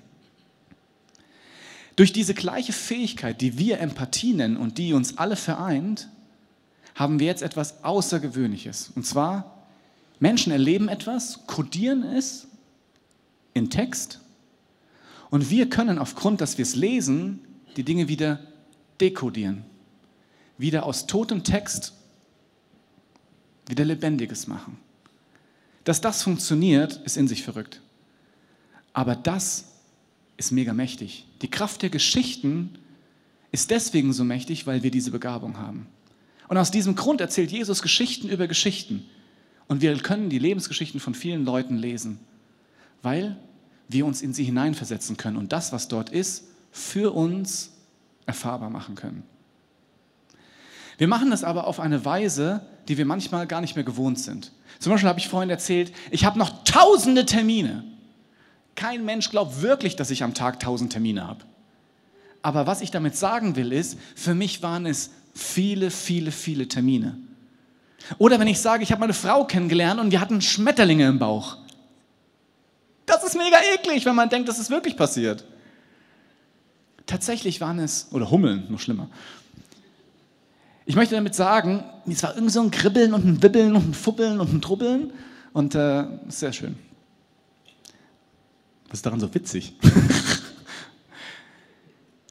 Durch 1.95 2.11
diese 2.11 2.33
gleiche 2.33 2.73
Fähigkeit, 2.73 3.41
die 3.41 3.57
wir 3.57 3.79
Empathie 3.79 4.33
nennen 4.33 4.57
und 4.57 4.77
die 4.77 4.93
uns 4.93 5.17
alle 5.17 5.35
vereint, 5.35 6.09
haben 6.95 7.19
wir 7.19 7.27
jetzt 7.27 7.43
etwas 7.43 7.83
Außergewöhnliches. 7.83 8.91
Und 8.95 9.05
zwar 9.05 9.65
Menschen 10.19 10.51
erleben 10.51 10.89
etwas, 10.89 11.45
kodieren 11.47 12.03
es 12.03 12.47
in 13.53 13.69
Text 13.69 14.19
und 15.33 15.49
wir 15.49 15.67
können 15.67 15.97
aufgrund, 15.97 16.41
dass 16.41 16.59
wir 16.59 16.61
es 16.61 16.75
lesen, 16.75 17.39
die 17.75 17.83
Dinge 17.83 18.07
wieder 18.07 18.39
dekodieren, 19.01 19.65
wieder 20.59 20.85
aus 20.85 21.07
totem 21.07 21.43
Text 21.43 21.93
wieder 23.67 23.83
lebendiges 23.83 24.45
machen. 24.45 24.77
Dass 25.85 26.01
das 26.01 26.21
funktioniert, 26.21 26.97
ist 26.97 27.17
in 27.17 27.27
sich 27.27 27.41
verrückt. 27.41 27.81
Aber 28.93 29.15
das 29.15 29.65
ist 30.37 30.51
mega 30.51 30.71
mächtig. 30.71 31.25
Die 31.43 31.49
Kraft 31.49 31.81
der 31.81 31.89
Geschichten 31.89 32.79
ist 33.51 33.69
deswegen 33.69 34.13
so 34.13 34.23
mächtig, 34.23 34.65
weil 34.65 34.81
wir 34.81 34.91
diese 34.91 35.11
Begabung 35.11 35.59
haben. 35.59 35.87
Und 36.47 36.57
aus 36.57 36.71
diesem 36.71 36.95
Grund 36.95 37.21
erzählt 37.21 37.51
Jesus 37.51 37.81
Geschichten 37.81 38.29
über 38.29 38.47
Geschichten. 38.47 39.05
Und 39.67 39.81
wir 39.81 39.95
können 39.97 40.29
die 40.29 40.39
Lebensgeschichten 40.39 40.99
von 40.99 41.13
vielen 41.13 41.45
Leuten 41.45 41.77
lesen, 41.77 42.19
weil 43.01 43.37
wir 43.89 44.05
uns 44.05 44.21
in 44.21 44.33
sie 44.33 44.45
hineinversetzen 44.45 45.17
können 45.17 45.37
und 45.37 45.51
das, 45.51 45.73
was 45.73 45.87
dort 45.87 46.09
ist, 46.09 46.45
für 46.71 47.13
uns 47.13 47.73
erfahrbar 48.25 48.69
machen 48.69 48.95
können. 48.95 49.23
Wir 50.97 51.07
machen 51.07 51.29
das 51.29 51.43
aber 51.43 51.67
auf 51.67 51.79
eine 51.79 52.05
Weise, 52.05 52.65
die 52.87 52.97
wir 52.97 53.05
manchmal 53.05 53.47
gar 53.47 53.61
nicht 53.61 53.75
mehr 53.75 53.83
gewohnt 53.83 54.19
sind. 54.19 54.51
Zum 54.79 54.91
Beispiel 54.91 55.09
habe 55.09 55.19
ich 55.19 55.27
vorhin 55.27 55.49
erzählt, 55.49 55.91
ich 56.09 56.23
habe 56.23 56.39
noch 56.39 56.63
tausende 56.63 57.25
Termine. 57.25 57.83
Kein 58.75 59.05
Mensch 59.05 59.29
glaubt 59.29 59.61
wirklich, 59.61 59.95
dass 59.95 60.09
ich 60.09 60.23
am 60.23 60.33
Tag 60.33 60.59
tausend 60.59 60.91
Termine 60.91 61.27
habe. 61.27 61.45
Aber 62.41 62.67
was 62.67 62.81
ich 62.81 62.91
damit 62.91 63.15
sagen 63.15 63.55
will, 63.55 63.71
ist, 63.71 63.97
für 64.15 64.35
mich 64.35 64.61
waren 64.61 64.85
es 64.85 65.11
viele, 65.33 65.91
viele, 65.91 66.31
viele 66.31 66.67
Termine. 66.67 67.17
Oder 68.17 68.39
wenn 68.39 68.47
ich 68.47 68.59
sage, 68.59 68.83
ich 68.83 68.91
habe 68.91 68.99
meine 68.99 69.13
Frau 69.13 69.45
kennengelernt 69.45 69.99
und 69.99 70.11
wir 70.11 70.19
hatten 70.19 70.41
Schmetterlinge 70.41 71.07
im 71.07 71.19
Bauch. 71.19 71.57
Das 73.05 73.23
ist 73.23 73.35
mega 73.35 73.57
eklig, 73.75 74.05
wenn 74.05 74.15
man 74.15 74.29
denkt, 74.29 74.49
dass 74.49 74.59
es 74.59 74.69
wirklich 74.69 74.97
passiert. 74.97 75.45
Tatsächlich 77.05 77.61
waren 77.61 77.79
es, 77.79 78.07
oder 78.11 78.29
Hummeln, 78.29 78.65
noch 78.69 78.79
schlimmer. 78.79 79.09
Ich 80.85 80.95
möchte 80.95 81.15
damit 81.15 81.35
sagen, 81.35 81.83
es 82.07 82.23
war 82.23 82.33
irgendwie 82.35 82.51
so 82.51 82.61
ein 82.61 82.71
Kribbeln 82.71 83.13
und 83.13 83.25
ein 83.25 83.43
Wibbeln 83.43 83.75
und 83.75 83.89
ein 83.89 83.93
Fubbeln 83.93 84.39
und 84.39 84.53
ein 84.53 84.61
Trubbeln 84.61 85.13
und 85.53 85.75
äh, 85.75 86.05
sehr 86.27 86.51
schön. 86.51 86.75
Was 88.93 88.99
ist 88.99 89.07
daran 89.07 89.19
so 89.19 89.33
witzig? 89.33 89.73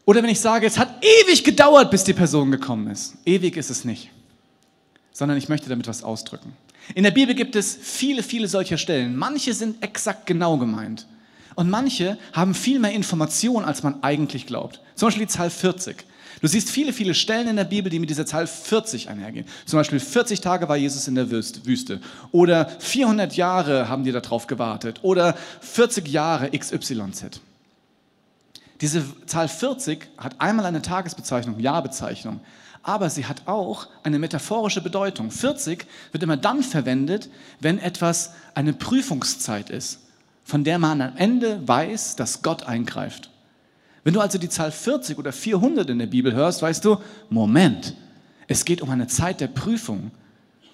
Oder 0.04 0.22
wenn 0.22 0.30
ich 0.30 0.38
sage, 0.38 0.64
es 0.64 0.78
hat 0.78 1.04
ewig 1.04 1.42
gedauert, 1.42 1.90
bis 1.90 2.04
die 2.04 2.12
Person 2.12 2.52
gekommen 2.52 2.86
ist. 2.86 3.16
Ewig 3.24 3.56
ist 3.56 3.68
es 3.68 3.84
nicht, 3.84 4.10
sondern 5.10 5.38
ich 5.38 5.48
möchte 5.48 5.68
damit 5.68 5.88
was 5.88 6.04
ausdrücken. 6.04 6.52
In 6.94 7.02
der 7.02 7.10
Bibel 7.10 7.34
gibt 7.34 7.56
es 7.56 7.76
viele, 7.76 8.22
viele 8.22 8.46
solcher 8.46 8.78
Stellen. 8.78 9.16
Manche 9.16 9.54
sind 9.54 9.82
exakt 9.82 10.24
genau 10.24 10.56
gemeint. 10.56 11.08
Und 11.56 11.68
manche 11.68 12.16
haben 12.32 12.54
viel 12.54 12.78
mehr 12.78 12.92
Information, 12.92 13.64
als 13.64 13.82
man 13.82 14.00
eigentlich 14.04 14.46
glaubt. 14.46 14.80
Zum 14.94 15.08
Beispiel 15.08 15.26
die 15.26 15.32
Zahl 15.32 15.50
40. 15.50 16.04
Du 16.42 16.48
siehst 16.48 16.70
viele, 16.70 16.92
viele 16.92 17.14
Stellen 17.14 17.46
in 17.46 17.54
der 17.54 17.64
Bibel, 17.64 17.88
die 17.88 18.00
mit 18.00 18.10
dieser 18.10 18.26
Zahl 18.26 18.48
40 18.48 19.08
einhergehen. 19.08 19.46
Zum 19.64 19.78
Beispiel 19.78 20.00
40 20.00 20.40
Tage 20.40 20.68
war 20.68 20.76
Jesus 20.76 21.06
in 21.06 21.14
der 21.14 21.30
Wüste. 21.30 22.00
Oder 22.32 22.68
400 22.80 23.36
Jahre 23.36 23.88
haben 23.88 24.02
die 24.02 24.10
darauf 24.10 24.48
gewartet. 24.48 24.98
Oder 25.02 25.36
40 25.60 26.08
Jahre 26.08 26.50
XYZ. 26.50 27.40
Diese 28.80 29.04
Zahl 29.26 29.46
40 29.46 30.08
hat 30.18 30.40
einmal 30.40 30.66
eine 30.66 30.82
Tagesbezeichnung, 30.82 31.60
Jahrbezeichnung, 31.60 32.40
aber 32.82 33.08
sie 33.08 33.26
hat 33.26 33.42
auch 33.46 33.86
eine 34.02 34.18
metaphorische 34.18 34.80
Bedeutung. 34.80 35.30
40 35.30 35.86
wird 36.10 36.24
immer 36.24 36.36
dann 36.36 36.64
verwendet, 36.64 37.30
wenn 37.60 37.78
etwas 37.78 38.32
eine 38.56 38.72
Prüfungszeit 38.72 39.70
ist, 39.70 40.00
von 40.42 40.64
der 40.64 40.80
man 40.80 41.00
am 41.00 41.16
Ende 41.16 41.60
weiß, 41.68 42.16
dass 42.16 42.42
Gott 42.42 42.64
eingreift. 42.64 43.30
Wenn 44.04 44.14
du 44.14 44.20
also 44.20 44.38
die 44.38 44.48
Zahl 44.48 44.72
40 44.72 45.18
oder 45.18 45.32
400 45.32 45.88
in 45.90 45.98
der 45.98 46.06
Bibel 46.06 46.32
hörst, 46.34 46.62
weißt 46.62 46.84
du, 46.84 46.98
Moment, 47.30 47.94
es 48.48 48.64
geht 48.64 48.82
um 48.82 48.90
eine 48.90 49.06
Zeit 49.06 49.40
der 49.40 49.46
Prüfung 49.48 50.10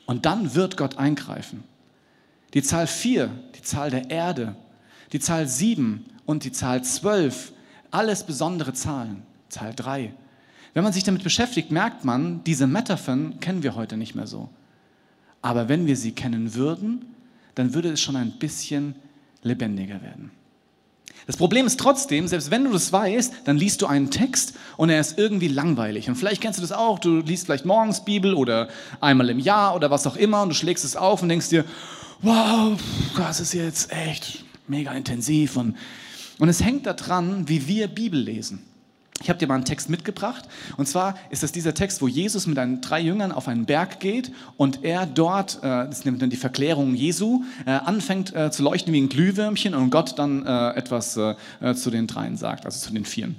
und 0.07 0.25
dann 0.25 0.55
wird 0.55 0.77
Gott 0.77 0.97
eingreifen. 0.97 1.65
Die 2.55 2.63
Zahl 2.63 2.87
4, 2.87 3.31
die 3.57 3.63
Zahl 3.63 3.91
der 3.91 4.11
Erde, 4.11 4.57
die 5.13 5.21
Zahl 5.21 5.47
7 5.47 6.07
und 6.25 6.45
die 6.45 6.53
Zahl 6.53 6.83
12, 6.83 7.53
alles 7.91 8.25
besondere 8.25 8.73
Zahlen. 8.73 9.23
Zahl 9.51 9.75
3. 9.75 10.13
Wenn 10.75 10.85
man 10.85 10.93
sich 10.93 11.05
damit 11.05 11.23
beschäftigt, 11.23 11.71
merkt 11.71 12.05
man, 12.05 12.43
diese 12.45 12.67
Metaphern 12.67 13.41
kennen 13.41 13.63
wir 13.63 13.75
heute 13.75 13.97
nicht 13.97 14.15
mehr 14.15 14.27
so. 14.27 14.49
Aber 15.43 15.69
wenn 15.69 15.87
wir 15.87 15.97
sie 15.97 16.13
kennen 16.13 16.55
würden, 16.55 17.05
dann 17.55 17.75
würde 17.75 17.91
es 17.91 18.01
schon 18.01 18.17
ein 18.17 18.39
bisschen 18.39 18.95
lebendiger 19.43 20.03
werden. 20.03 20.31
Das 21.29 21.37
Problem 21.37 21.67
ist 21.67 21.79
trotzdem, 21.79 22.27
selbst 22.27 22.51
wenn 22.51 22.65
du 22.65 22.73
das 22.73 22.91
weißt, 22.91 23.35
dann 23.45 23.59
liest 23.59 23.83
du 23.83 23.87
einen 23.87 24.11
Text 24.11 24.55
und 24.79 24.89
er 24.89 24.99
ist 24.99 25.19
irgendwie 25.19 25.49
langweilig. 25.49 26.09
Und 26.09 26.15
vielleicht 26.15 26.41
kennst 26.41 26.59
du 26.59 26.63
das 26.63 26.73
auch, 26.73 26.99
du 26.99 27.19
liest 27.19 27.45
vielleicht 27.45 27.67
morgens 27.67 28.03
Bibel 28.03 28.33
oder 28.33 28.69
einmal 29.03 29.29
im 29.29 29.39
Jahr 29.39 29.77
oder 29.77 29.91
was 29.91 30.07
auch 30.07 30.17
immer 30.17 30.41
und 30.41 30.49
du 30.49 30.55
schlägst 30.55 30.87
es 30.87 30.97
auf 30.97 31.23
und 31.23 31.29
denkst 31.29 31.51
dir, 31.51 31.67
wow, 32.23 32.81
das 33.15 33.41
ist 33.41 33.53
jetzt 33.53 33.93
echt 33.93 34.43
mega 34.69 34.91
intensiv. 34.93 35.59
Und, 35.59 35.77
und 36.39 36.49
es 36.49 36.65
hängt 36.65 36.87
daran, 36.87 37.47
wie 37.47 37.69
wir 37.69 37.89
Bibel 37.89 38.19
lesen. 38.19 38.63
Ich 39.21 39.29
habe 39.29 39.39
dir 39.39 39.49
mal 39.49 39.57
einen 39.57 39.65
Text 39.65 39.89
mitgebracht. 39.89 40.45
Und 40.77 40.87
zwar 40.87 41.15
ist 41.31 41.43
das 41.43 41.51
dieser 41.51 41.75
Text, 41.75 42.01
wo 42.03 42.09
Jesus 42.09 42.47
mit 42.47 42.57
seinen 42.57 42.81
drei 42.81 43.01
Jüngern 43.01 43.33
auf 43.33 43.49
einen 43.49 43.67
Berg 43.67 44.01
geht 44.01 44.33
und 44.57 44.85
er 44.85 45.07
dort, 45.07 45.59
äh, 45.59 45.87
das 45.87 46.05
nimmt 46.05 46.23
dann 46.23 46.31
die 46.31 46.37
Verklärung 46.37 46.95
Jesu, 46.95 47.43
äh, 47.67 47.71
anfängt 47.71 48.35
äh, 48.35 48.51
zu 48.51 48.63
leuchten 48.63 48.93
wie 48.93 49.01
ein 49.01 49.09
Glühwürmchen 49.09 49.75
und 49.75 49.91
Gott 49.91 50.19
dann 50.19 50.47
etwas 50.47 51.15
zu 51.15 51.91
den 51.91 52.07
dreien 52.07 52.37
sagt, 52.37 52.65
also 52.65 52.79
zu 52.79 52.93
den 52.93 53.05
vieren. 53.05 53.37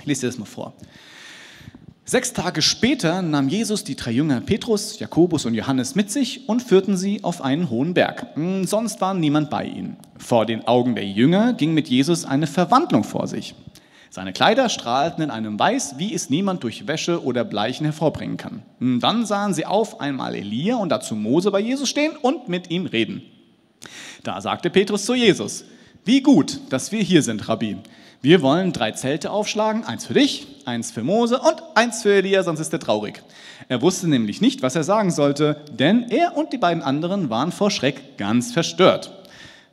Ich 0.00 0.06
lese 0.06 0.22
dir 0.22 0.26
das 0.28 0.38
mal 0.38 0.44
vor. 0.44 0.74
Sechs 2.04 2.32
Tage 2.32 2.62
später 2.62 3.20
nahm 3.20 3.48
Jesus 3.48 3.84
die 3.84 3.94
drei 3.94 4.12
Jünger 4.12 4.40
Petrus, 4.40 4.98
Jakobus 4.98 5.44
und 5.44 5.52
Johannes 5.52 5.94
mit 5.94 6.10
sich 6.10 6.48
und 6.48 6.62
führten 6.62 6.96
sie 6.96 7.22
auf 7.22 7.42
einen 7.42 7.68
hohen 7.68 7.92
Berg. 7.92 8.28
Hm, 8.34 8.64
sonst 8.64 9.00
war 9.02 9.12
niemand 9.12 9.50
bei 9.50 9.64
ihnen. 9.64 9.96
Vor 10.16 10.46
den 10.46 10.66
Augen 10.66 10.94
der 10.94 11.06
Jünger 11.06 11.52
ging 11.52 11.74
mit 11.74 11.88
Jesus 11.88 12.24
eine 12.24 12.46
Verwandlung 12.46 13.04
vor 13.04 13.26
sich. 13.26 13.54
Seine 14.10 14.32
Kleider 14.32 14.68
strahlten 14.68 15.22
in 15.22 15.30
einem 15.30 15.58
Weiß, 15.58 15.96
wie 15.98 16.14
es 16.14 16.30
niemand 16.30 16.64
durch 16.64 16.86
Wäsche 16.86 17.22
oder 17.22 17.44
Bleichen 17.44 17.84
hervorbringen 17.84 18.38
kann. 18.38 18.62
Hm, 18.78 19.00
dann 19.00 19.26
sahen 19.26 19.52
sie 19.52 19.66
auf 19.66 20.00
einmal 20.00 20.34
Elia 20.34 20.76
und 20.76 20.88
dazu 20.88 21.14
Mose 21.14 21.50
bei 21.50 21.60
Jesus 21.60 21.88
stehen 21.88 22.16
und 22.16 22.48
mit 22.48 22.70
ihm 22.70 22.86
reden. 22.86 23.22
Da 24.22 24.40
sagte 24.40 24.70
Petrus 24.70 25.04
zu 25.04 25.14
Jesus, 25.14 25.64
wie 26.04 26.22
gut, 26.22 26.60
dass 26.70 26.90
wir 26.90 27.02
hier 27.02 27.22
sind, 27.22 27.48
Rabbi. 27.48 27.76
Wir 28.20 28.42
wollen 28.42 28.72
drei 28.72 28.92
Zelte 28.92 29.30
aufschlagen, 29.30 29.84
eins 29.84 30.06
für 30.06 30.14
dich, 30.14 30.46
eins 30.64 30.90
für 30.90 31.04
Mose 31.04 31.38
und 31.38 31.62
eins 31.74 32.02
für 32.02 32.14
Elia, 32.14 32.42
sonst 32.42 32.60
ist 32.60 32.72
er 32.72 32.80
traurig. 32.80 33.22
Er 33.68 33.82
wusste 33.82 34.08
nämlich 34.08 34.40
nicht, 34.40 34.62
was 34.62 34.74
er 34.74 34.82
sagen 34.82 35.10
sollte, 35.10 35.60
denn 35.70 36.10
er 36.10 36.36
und 36.36 36.52
die 36.52 36.58
beiden 36.58 36.82
anderen 36.82 37.30
waren 37.30 37.52
vor 37.52 37.70
Schreck 37.70 38.16
ganz 38.16 38.52
verstört. 38.52 39.17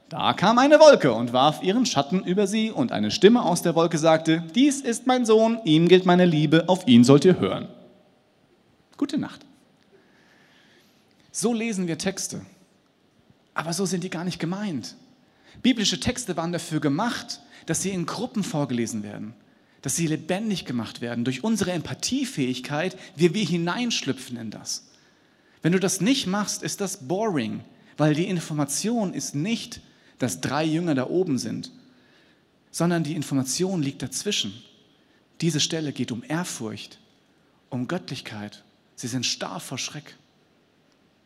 Da 0.10 0.34
kam 0.34 0.60
eine 0.60 0.80
Wolke 0.80 1.14
und 1.14 1.34
warf 1.34 1.64
ihren 1.64 1.86
Schatten 1.86 2.24
über 2.24 2.46
sie, 2.46 2.70
und 2.72 2.92
eine 2.92 3.10
Stimme 3.10 3.42
aus 3.44 3.64
der 3.64 3.74
Wolke 3.74 3.98
sagte, 3.98 4.44
Dies 4.54 4.82
ist 4.82 5.08
mein 5.08 5.26
Sohn, 5.26 5.60
ihm 5.66 5.88
gilt 5.88 6.06
meine 6.06 6.26
Liebe, 6.26 6.70
auf 6.70 6.88
ihn 6.88 7.04
sollt 7.04 7.26
ihr 7.26 7.40
hören. 7.40 7.68
Gute 8.98 9.18
Nacht. 9.18 9.42
So 11.32 11.54
lesen 11.54 11.88
wir 11.88 11.98
Texte, 11.98 12.42
aber 13.54 13.74
so 13.74 13.86
sind 13.86 14.04
die 14.04 14.10
gar 14.10 14.24
nicht 14.24 14.40
gemeint. 14.40 14.96
Biblische 15.64 16.00
Texte 16.00 16.38
waren 16.38 16.52
dafür 16.52 16.80
gemacht, 16.80 17.42
dass 17.66 17.82
sie 17.82 17.90
in 17.90 18.06
Gruppen 18.06 18.44
vorgelesen 18.44 19.02
werden, 19.02 19.34
dass 19.82 19.96
sie 19.96 20.08
lebendig 20.08 20.66
gemacht 20.66 21.02
werden 21.02 21.26
durch 21.26 21.44
unsere 21.44 21.72
Empathiefähigkeit, 21.72 22.96
wie 23.16 23.34
wir 23.34 23.44
hineinschlüpfen 23.44 24.38
in 24.38 24.52
das. 24.52 24.88
Wenn 25.62 25.74
du 25.74 25.80
das 25.80 26.00
nicht 26.00 26.28
machst, 26.28 26.62
ist 26.62 26.80
das 26.80 27.08
boring, 27.08 27.64
weil 27.98 28.14
die 28.14 28.28
Information 28.28 29.14
ist 29.14 29.34
nicht 29.34 29.82
dass 30.20 30.42
drei 30.42 30.64
Jünger 30.64 30.96
da 30.96 31.08
oben 31.08 31.38
sind, 31.38 31.72
sondern 32.72 33.04
die 33.04 33.16
Information 33.16 33.82
liegt 33.82 34.02
dazwischen. 34.02 34.54
Diese 35.42 35.60
Stelle 35.60 35.92
geht 35.92 36.12
um 36.12 36.24
Ehrfurcht, 36.28 37.00
um 37.70 37.88
Göttlichkeit. 37.88 38.64
Sie 38.96 39.08
sind 39.08 39.26
starr 39.26 39.60
vor 39.60 39.78
Schreck. 39.78 40.16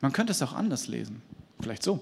Man 0.02 0.14
könnte 0.14 0.32
es 0.32 0.42
auch 0.42 0.54
anders 0.54 0.88
lesen. 0.88 1.22
Vielleicht 1.60 1.84
so. 1.84 2.00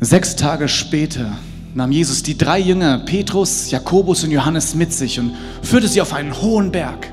Sechs 0.00 0.34
Tage 0.34 0.68
später 0.68 1.38
nahm 1.74 1.92
Jesus 1.92 2.22
die 2.22 2.36
drei 2.36 2.58
Jünger, 2.58 2.98
Petrus, 2.98 3.70
Jakobus 3.70 4.24
und 4.24 4.30
Johannes, 4.32 4.74
mit 4.74 4.92
sich 4.92 5.18
und 5.20 5.36
führte 5.62 5.88
sie 5.88 6.00
auf 6.00 6.12
einen 6.12 6.36
hohen 6.42 6.72
Berg. 6.72 7.12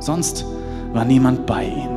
Sonst 0.00 0.44
war 0.92 1.04
niemand 1.04 1.46
bei 1.46 1.64
ihnen. 1.64 1.95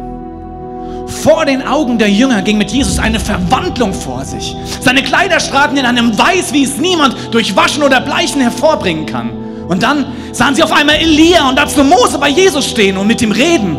Vor 1.24 1.46
den 1.46 1.68
Augen 1.68 1.98
der 1.98 2.10
Jünger 2.10 2.42
ging 2.42 2.58
mit 2.58 2.72
Jesus 2.72 2.98
eine 2.98 3.20
Verwandlung 3.20 3.94
vor 3.94 4.24
sich. 4.24 4.56
Seine 4.80 5.04
Kleider 5.04 5.42
strahlten 5.42 5.76
in 5.76 5.86
einem 5.86 6.18
Weiß, 6.18 6.54
wie 6.54 6.64
es 6.64 6.78
niemand 6.78 7.14
durch 7.32 7.58
Waschen 7.58 7.84
oder 7.84 8.00
Bleichen 8.00 8.40
hervorbringen 8.40 9.06
kann. 9.06 9.32
Und 9.68 9.84
dann 9.84 10.06
sahen 10.32 10.56
sie 10.56 10.64
auf 10.64 10.72
einmal 10.72 10.96
Elia 10.96 11.50
und 11.50 11.58
dazu 11.58 11.84
Mose 11.84 12.18
bei 12.18 12.30
Jesus 12.30 12.66
stehen 12.66 12.98
und 12.98 13.06
mit 13.06 13.22
ihm 13.22 13.34
reden. 13.34 13.78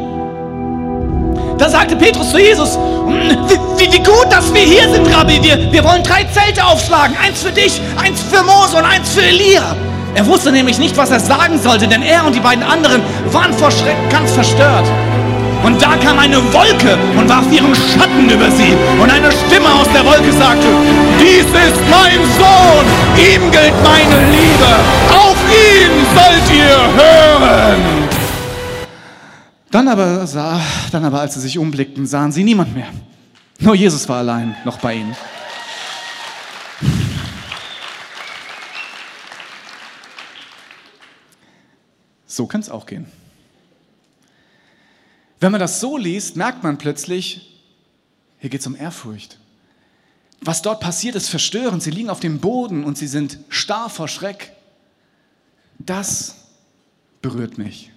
Da 1.56 1.70
sagte 1.70 1.96
Petrus 1.96 2.30
zu 2.30 2.38
Jesus, 2.38 2.78
wie, 3.08 3.84
wie, 3.84 3.92
wie, 3.92 3.98
gut, 3.98 4.26
dass 4.30 4.52
wir 4.52 4.62
hier 4.62 4.88
sind, 4.90 5.06
Rabbi. 5.06 5.42
Wir, 5.42 5.72
wir 5.72 5.82
wollen 5.82 6.02
drei 6.02 6.24
Zelte 6.24 6.64
aufschlagen. 6.64 7.16
Eins 7.24 7.42
für 7.42 7.52
dich, 7.52 7.80
eins 7.96 8.20
für 8.20 8.42
Mose 8.42 8.76
und 8.76 8.84
eins 8.84 9.14
für 9.14 9.22
Elia. 9.22 9.74
Er 10.14 10.26
wusste 10.26 10.52
nämlich 10.52 10.78
nicht, 10.78 10.96
was 10.96 11.10
er 11.10 11.20
sagen 11.20 11.58
sollte, 11.58 11.88
denn 11.88 12.02
er 12.02 12.26
und 12.26 12.34
die 12.34 12.40
beiden 12.40 12.62
anderen 12.62 13.00
waren 13.32 13.52
vor 13.54 13.70
Schreck 13.70 13.96
ganz 14.10 14.32
verstört. 14.32 14.86
Und 15.62 15.80
da 15.80 15.96
kam 15.96 16.18
eine 16.18 16.36
Wolke 16.52 16.98
und 17.18 17.28
warf 17.28 17.50
ihren 17.52 17.74
Schatten 17.74 18.28
über 18.28 18.50
sie. 18.50 18.74
Und 19.00 19.10
eine 19.10 19.30
Stimme 19.30 19.72
aus 19.72 19.86
der 19.92 20.04
Wolke 20.04 20.32
sagte, 20.32 20.66
dies 21.20 21.44
ist 21.44 21.80
mein 21.90 22.18
Sohn, 22.38 22.86
ihm 23.16 23.50
gilt 23.50 23.74
meine 23.82 24.30
Liebe, 24.30 24.70
auf 25.10 25.36
ihn 25.50 26.06
sollt 26.14 26.58
ihr 26.58 26.78
hören. 26.96 27.80
Dann 29.70 29.86
aber, 29.86 30.26
sah, 30.26 30.60
dann 30.90 31.04
aber, 31.04 31.20
als 31.20 31.34
sie 31.34 31.40
sich 31.40 31.58
umblickten, 31.58 32.06
sahen 32.06 32.32
sie 32.32 32.42
niemand 32.42 32.74
mehr. 32.74 32.88
Nur 33.60 33.74
Jesus 33.74 34.08
war 34.08 34.18
allein 34.18 34.56
noch 34.64 34.78
bei 34.78 34.94
ihnen. 34.94 35.14
So 42.26 42.46
kann 42.46 42.62
es 42.62 42.70
auch 42.70 42.86
gehen. 42.86 43.06
Wenn 45.40 45.52
man 45.52 45.60
das 45.60 45.80
so 45.80 45.96
liest, 45.96 46.36
merkt 46.36 46.62
man 46.62 46.76
plötzlich, 46.76 47.58
hier 48.38 48.50
geht 48.50 48.60
es 48.60 48.66
um 48.66 48.76
Ehrfurcht. 48.76 49.38
Was 50.42 50.62
dort 50.62 50.80
passiert, 50.80 51.14
ist 51.16 51.28
verstörend. 51.28 51.82
Sie 51.82 51.90
liegen 51.90 52.10
auf 52.10 52.20
dem 52.20 52.40
Boden 52.40 52.84
und 52.84 52.96
sie 52.96 53.06
sind 53.06 53.38
starr 53.48 53.90
vor 53.90 54.08
Schreck. 54.08 54.52
Das 55.78 56.46
berührt 57.22 57.58
mich, 57.58 57.90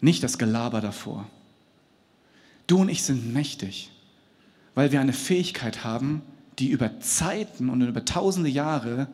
nicht 0.00 0.22
das 0.22 0.38
Gelaber 0.38 0.80
davor. 0.80 1.26
Du 2.66 2.80
und 2.80 2.88
ich 2.88 3.02
sind 3.02 3.32
mächtig, 3.32 3.90
weil 4.74 4.92
wir 4.92 5.00
eine 5.00 5.12
Fähigkeit 5.12 5.84
haben, 5.84 6.22
die 6.58 6.68
über 6.68 7.00
Zeiten 7.00 7.68
und 7.68 7.82
über 7.82 8.04
tausende 8.04 8.50
Jahre 8.50 9.08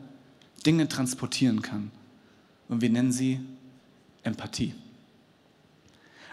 Dinge 0.64 0.88
transportieren 0.88 1.60
kann. 1.60 1.90
Und 2.68 2.80
wir 2.80 2.90
nennen 2.90 3.12
sie 3.12 3.40
Empathie. 4.22 4.74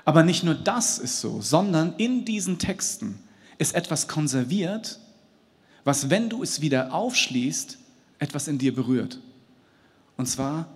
Aber 0.06 0.24
nicht 0.24 0.44
nur 0.44 0.56
das 0.56 0.98
ist 0.98 1.22
so, 1.22 1.42
sondern 1.42 1.94
in 1.98 2.26
diesen 2.26 2.60
Texten 2.60 3.20
ist 3.58 3.76
etwas 3.76 4.08
konserviert, 4.08 5.00
was, 5.84 6.10
wenn 6.10 6.30
du 6.30 6.44
es 6.44 6.62
wieder 6.62 6.94
aufschließt, 6.94 7.78
etwas 8.20 8.48
in 8.48 8.58
dir 8.58 8.74
berührt. 8.74 9.20
Und 10.18 10.28
zwar, 10.28 10.68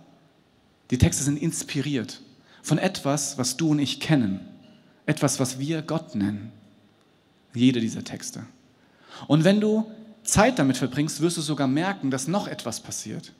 die 0.90 0.98
Texte 0.98 1.24
sind 1.24 1.38
inspiriert 1.38 2.22
von 2.62 2.78
etwas, 2.78 3.38
was 3.38 3.58
du 3.58 3.72
und 3.72 3.80
ich 3.80 4.00
kennen. 4.00 4.40
Etwas, 5.06 5.40
was 5.40 5.60
wir 5.60 5.82
Gott 5.82 6.16
nennen. 6.16 6.52
Jede 7.54 7.82
dieser 7.82 8.04
Texte. 8.04 8.46
Und 9.28 9.44
wenn 9.44 9.60
du 9.60 9.92
Zeit 10.24 10.60
damit 10.60 10.78
verbringst, 10.78 11.20
wirst 11.20 11.38
du 11.38 11.42
sogar 11.42 11.68
merken, 11.68 12.10
dass 12.10 12.28
noch 12.28 12.48
etwas 12.48 12.80
passiert. 12.80 13.34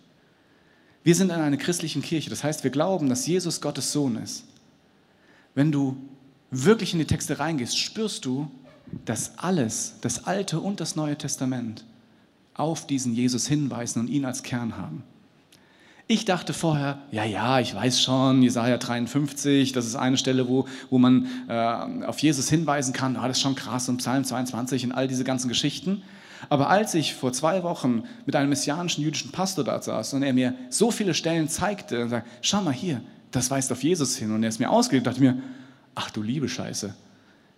Wir 1.04 1.16
sind 1.16 1.32
in 1.32 1.40
einer 1.40 1.58
christlichen 1.58 2.02
Kirche, 2.02 2.30
das 2.30 2.44
heißt, 2.44 2.64
wir 2.64 2.72
glauben, 2.72 3.10
dass 3.10 3.26
Jesus 3.26 3.62
Gottes 3.62 3.92
Sohn 3.92 4.18
ist. 4.18 4.46
Wenn 5.56 5.72
du 5.72 5.98
wirklich 6.52 6.94
in 6.94 7.00
die 7.00 7.06
Texte 7.06 7.40
reingehst, 7.40 7.78
spürst 7.78 8.26
du, 8.26 8.50
dass 9.06 9.38
alles, 9.38 9.96
das 10.02 10.26
Alte 10.26 10.60
und 10.60 10.80
das 10.80 10.96
Neue 10.96 11.18
Testament, 11.18 11.86
auf 12.54 12.86
diesen 12.86 13.14
Jesus 13.14 13.48
hinweisen 13.48 14.00
und 14.00 14.10
ihn 14.10 14.26
als 14.26 14.44
Kern 14.44 14.78
haben. 14.78 15.04
Ich 16.06 16.26
dachte 16.26 16.54
vorher, 16.54 17.00
ja, 17.12 17.24
ja, 17.24 17.60
ich 17.60 17.74
weiß 17.74 18.02
schon, 18.02 18.44
Jesaja 18.44 18.78
53, 18.78 19.72
das 19.72 19.86
ist 19.86 19.96
eine 19.96 20.18
Stelle, 20.18 20.50
wo, 20.50 20.68
wo 20.90 20.98
man 20.98 21.28
äh, 21.48 22.06
auf 22.06 22.20
Jesus 22.20 22.50
hinweisen 22.50 22.94
kann. 22.94 23.16
Oh, 23.16 23.22
das 23.22 23.38
ist 23.38 23.42
schon 23.42 23.56
krass 23.56 23.88
und 23.88 23.98
Psalm 23.98 24.26
22 24.26 24.86
und 24.86 24.92
all 24.92 25.08
diese 25.08 25.24
ganzen 25.24 25.48
Geschichten. 25.48 26.04
Aber 26.50 26.70
als 26.70 26.94
ich 26.94 27.16
vor 27.16 27.32
zwei 27.32 27.64
Wochen 27.64 28.04
mit 28.26 28.36
einem 28.36 28.50
messianischen 28.50 29.02
jüdischen 29.02 29.32
Pastor 29.32 29.64
da 29.64 29.82
saß 29.82 30.14
und 30.14 30.24
er 30.24 30.34
mir 30.34 30.54
so 30.70 30.92
viele 30.92 31.14
Stellen 31.14 31.48
zeigte 31.48 32.04
und 32.04 32.10
sagte, 32.10 32.30
schau 32.42 32.62
mal 32.62 32.74
hier, 32.74 33.02
das 33.34 33.50
weist 33.50 33.72
auf 33.72 33.84
Jesus 33.84 34.16
hin. 34.16 34.32
Und 34.32 34.44
er 34.44 34.50
ist 34.50 34.60
mir 34.60 34.70
ausgelegt, 34.70 35.08
dachte 35.08 35.20
mir, 35.20 35.42
ach 35.96 36.12
du 36.12 36.22
liebe 36.22 36.48
Scheiße, 36.48 36.96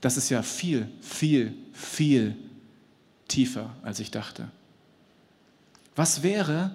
das 0.02 0.18
ist 0.18 0.30
ja 0.30 0.42
viel, 0.42 0.90
viel, 1.02 1.54
viel 1.74 2.36
tiefer, 3.28 3.76
als 3.84 4.00
ich 4.00 4.10
dachte. 4.10 4.50
Was 5.96 6.24
wäre, 6.24 6.72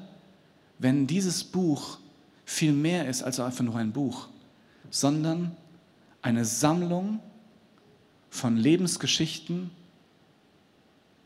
wenn 0.78 1.06
dieses 1.06 1.42
Buch 1.42 1.98
viel 2.44 2.72
mehr 2.72 3.08
ist 3.08 3.22
als 3.22 3.40
einfach 3.40 3.64
nur 3.64 3.76
ein 3.76 3.92
Buch, 3.92 4.28
sondern 4.90 5.56
eine 6.20 6.44
Sammlung 6.44 7.20
von 8.28 8.56
Lebensgeschichten, 8.56 9.70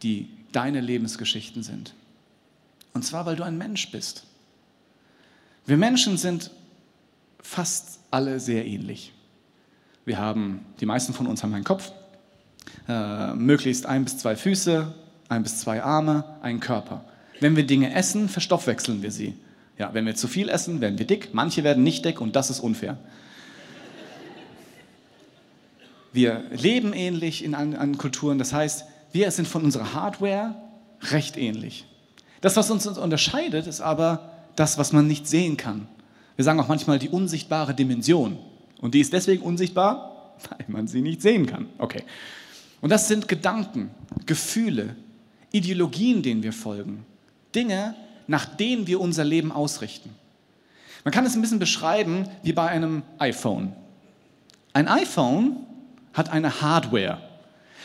die 0.02 0.28
deine 0.52 0.80
Lebensgeschichten 0.80 1.62
sind. 1.62 1.94
Und 2.92 3.04
zwar, 3.04 3.26
weil 3.26 3.36
du 3.36 3.42
ein 3.42 3.58
Mensch 3.58 3.90
bist. 3.90 4.24
Wir 5.66 5.76
Menschen 5.76 6.18
sind 6.18 6.50
fast 7.44 8.00
alle 8.10 8.40
sehr 8.40 8.66
ähnlich. 8.66 9.12
Wir 10.04 10.18
haben, 10.18 10.66
die 10.80 10.86
meisten 10.86 11.12
von 11.12 11.26
uns 11.26 11.42
haben 11.42 11.54
einen 11.54 11.62
Kopf, 11.62 11.92
äh, 12.88 13.34
möglichst 13.34 13.86
ein 13.86 14.04
bis 14.04 14.18
zwei 14.18 14.34
Füße, 14.34 14.92
ein 15.28 15.42
bis 15.42 15.60
zwei 15.60 15.82
Arme, 15.82 16.24
einen 16.42 16.58
Körper. 16.58 17.04
Wenn 17.40 17.54
wir 17.54 17.66
Dinge 17.66 17.94
essen, 17.94 18.28
verstoffwechseln 18.28 19.02
wir 19.02 19.12
sie. 19.12 19.34
Ja, 19.78 19.92
wenn 19.92 20.06
wir 20.06 20.14
zu 20.14 20.26
viel 20.26 20.48
essen, 20.48 20.80
werden 20.80 20.98
wir 20.98 21.06
dick, 21.06 21.34
manche 21.34 21.64
werden 21.64 21.84
nicht 21.84 22.04
dick 22.04 22.20
und 22.20 22.34
das 22.34 22.50
ist 22.50 22.60
unfair. 22.60 22.96
Wir 26.12 26.44
leben 26.50 26.92
ähnlich 26.92 27.44
in 27.44 27.54
anderen 27.54 27.98
Kulturen, 27.98 28.38
das 28.38 28.52
heißt, 28.52 28.84
wir 29.12 29.30
sind 29.30 29.48
von 29.48 29.64
unserer 29.64 29.94
Hardware 29.94 30.54
recht 31.10 31.36
ähnlich. 31.36 31.86
Das, 32.40 32.56
was 32.56 32.70
uns 32.70 32.86
unterscheidet, 32.86 33.66
ist 33.66 33.80
aber 33.80 34.30
das, 34.54 34.78
was 34.78 34.92
man 34.92 35.06
nicht 35.06 35.26
sehen 35.26 35.56
kann. 35.56 35.88
Wir 36.36 36.44
sagen 36.44 36.60
auch 36.60 36.68
manchmal 36.68 36.98
die 36.98 37.08
unsichtbare 37.08 37.74
Dimension. 37.74 38.38
Und 38.80 38.94
die 38.94 39.00
ist 39.00 39.12
deswegen 39.12 39.42
unsichtbar, 39.42 40.34
weil 40.50 40.64
man 40.68 40.86
sie 40.86 41.00
nicht 41.00 41.22
sehen 41.22 41.46
kann. 41.46 41.68
Okay. 41.78 42.02
Und 42.80 42.90
das 42.90 43.08
sind 43.08 43.28
Gedanken, 43.28 43.90
Gefühle, 44.26 44.96
Ideologien, 45.52 46.22
denen 46.22 46.42
wir 46.42 46.52
folgen. 46.52 47.06
Dinge, 47.54 47.94
nach 48.26 48.44
denen 48.44 48.86
wir 48.86 49.00
unser 49.00 49.24
Leben 49.24 49.52
ausrichten. 49.52 50.10
Man 51.04 51.12
kann 51.12 51.26
es 51.26 51.34
ein 51.34 51.42
bisschen 51.42 51.58
beschreiben 51.58 52.28
wie 52.42 52.52
bei 52.52 52.68
einem 52.68 53.02
iPhone. 53.18 53.74
Ein 54.72 54.88
iPhone 54.88 55.66
hat 56.12 56.30
eine 56.30 56.60
Hardware. 56.60 57.18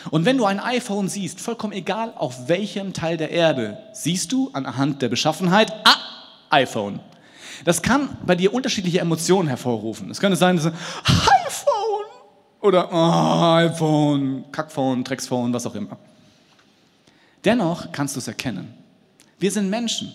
Und 0.10 0.26
wenn 0.26 0.38
du 0.38 0.46
ein 0.46 0.60
iPhone 0.60 1.10
siehst, 1.10 1.42
vollkommen 1.42 1.74
egal 1.74 2.14
auf 2.16 2.48
welchem 2.48 2.94
Teil 2.94 3.18
der 3.18 3.32
Erde, 3.32 3.78
siehst 3.94 4.32
du 4.32 4.50
anhand 4.54 5.02
der 5.02 5.10
Beschaffenheit, 5.10 5.72
ah, 5.86 5.96
iPhone. 6.50 7.02
Das 7.66 7.82
kann 7.82 8.18
bei 8.26 8.36
dir 8.36 8.54
unterschiedliche 8.54 9.00
Emotionen 9.00 9.48
hervorrufen. 9.48 10.10
Es 10.10 10.20
könnte 10.20 10.38
sein, 10.38 10.56
dass 10.56 10.66
du, 10.66 10.72
iPhone 10.72 12.06
oder 12.62 12.90
oh, 12.92 13.56
iPhone, 13.56 14.46
Kackphone, 14.52 15.04
Drecksphone, 15.04 15.54
was 15.54 15.66
auch 15.66 15.76
immer. 15.76 15.98
Dennoch 17.46 17.92
kannst 17.92 18.16
du 18.16 18.20
es 18.20 18.28
erkennen. 18.28 18.74
Wir 19.40 19.52
sind 19.52 19.70
Menschen. 19.70 20.12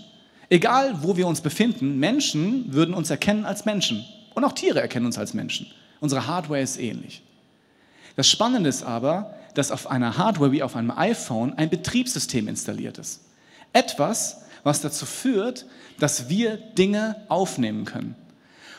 Egal, 0.51 1.03
wo 1.03 1.17
wir 1.17 1.27
uns 1.27 1.41
befinden, 1.41 1.99
Menschen 1.99 2.73
würden 2.73 2.95
uns 2.95 3.11
erkennen 3.11 3.45
als 3.45 3.65
Menschen. 3.65 4.05
Und 4.35 4.45
auch 4.45 4.53
Tiere 4.53 4.81
erkennen 4.81 5.07
uns 5.07 5.19
als 5.19 5.33
Menschen. 5.33 5.67
Unsere 6.01 6.27
Hardware 6.27 6.61
ist 6.61 6.79
ähnlich. 6.79 7.23
Das 8.17 8.29
Spannende 8.29 8.69
ist 8.69 8.83
aber, 8.83 9.35
dass 9.55 9.71
auf 9.71 9.91
einer 9.91 10.19
Hardware 10.19 10.53
wie 10.53 10.63
auf 10.63 10.77
einem 10.77 10.91
iPhone 10.91 11.55
ein 11.55 11.71
Betriebssystem 11.71 12.49
installiert 12.49 12.99
ist. 12.99 13.23
Etwas, 13.73 14.44
was 14.65 14.81
dazu 14.81 15.07
führt, 15.07 15.67
dass 16.01 16.29
wir 16.29 16.57
Dinge 16.57 17.25
aufnehmen 17.29 17.85
können. 17.85 18.17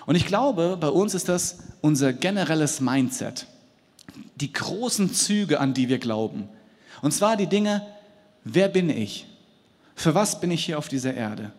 Und 0.06 0.16
ich 0.16 0.26
glaube, 0.26 0.78
bei 0.80 0.90
uns 0.90 1.14
ist 1.14 1.30
das 1.30 1.60
unser 1.82 2.12
generelles 2.12 2.82
Mindset. 2.82 3.48
Die 4.36 4.52
großen 4.52 5.14
Züge, 5.14 5.60
an 5.60 5.74
die 5.74 5.88
wir 5.88 6.00
glauben. 6.00 6.50
Und 7.02 7.14
zwar 7.14 7.38
die 7.38 7.48
Dinge, 7.48 7.86
wer 8.44 8.68
bin 8.68 8.90
ich? 8.90 9.26
Für 9.96 10.14
was 10.14 10.42
bin 10.42 10.52
ich 10.52 10.66
hier 10.66 10.78
auf 10.78 10.90
dieser 10.90 11.14
Erde? 11.14 11.52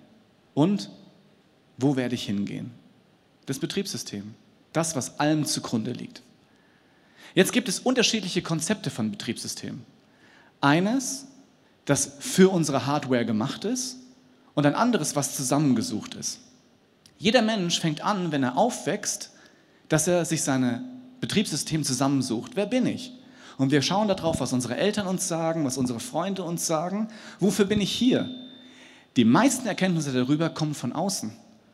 Und 0.54 0.90
wo 1.78 1.96
werde 1.96 2.14
ich 2.14 2.24
hingehen? 2.24 2.70
Das 3.46 3.58
Betriebssystem. 3.58 4.34
Das, 4.72 4.94
was 4.94 5.18
allem 5.18 5.44
zugrunde 5.44 5.92
liegt. 5.92 6.22
Jetzt 7.34 7.52
gibt 7.52 7.68
es 7.68 7.80
unterschiedliche 7.80 8.42
Konzepte 8.42 8.90
von 8.90 9.10
Betriebssystemen. 9.10 9.84
Eines, 10.60 11.26
das 11.84 12.12
für 12.18 12.50
unsere 12.50 12.86
Hardware 12.86 13.24
gemacht 13.24 13.64
ist 13.64 13.98
und 14.56 14.66
ein 14.66 14.74
anderes, 14.74 15.14
was 15.14 15.36
zusammengesucht 15.36 16.14
ist. 16.14 16.40
Jeder 17.18 17.42
Mensch 17.42 17.78
fängt 17.78 18.00
an, 18.00 18.32
wenn 18.32 18.42
er 18.42 18.56
aufwächst, 18.56 19.30
dass 19.88 20.08
er 20.08 20.24
sich 20.24 20.42
sein 20.42 20.82
Betriebssystem 21.20 21.84
zusammensucht. 21.84 22.52
Wer 22.56 22.66
bin 22.66 22.86
ich? 22.86 23.12
Und 23.58 23.70
wir 23.70 23.82
schauen 23.82 24.08
darauf, 24.08 24.40
was 24.40 24.52
unsere 24.52 24.76
Eltern 24.76 25.06
uns 25.06 25.28
sagen, 25.28 25.64
was 25.64 25.78
unsere 25.78 26.00
Freunde 26.00 26.42
uns 26.42 26.66
sagen. 26.66 27.08
Wofür 27.38 27.66
bin 27.66 27.80
ich 27.80 27.92
hier? 27.92 28.28
Die 29.16 29.24
meisten 29.24 29.66
Erkenntnisse 29.66 30.12
darüber 30.12 30.50
kommen 30.50 30.74
von 30.74 30.92
außen. 30.92 31.32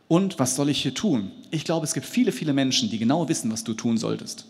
Und 0.09 0.39
was 0.39 0.57
soll 0.57 0.69
ich 0.69 0.83
hier 0.83 0.95
tun? 0.95 1.31
Ich 1.51 1.65
glaube, 1.65 1.87
es 1.87 1.95
gibt 1.95 2.07
viele, 2.07 2.33
viele 2.33 2.53
Menschen, 2.53 2.91
die 2.91 2.99
genau 2.99 3.29
wissen, 3.29 3.51
was 3.51 3.65
du 3.65 3.75
tun 3.75 3.97
solltest. 3.97 4.47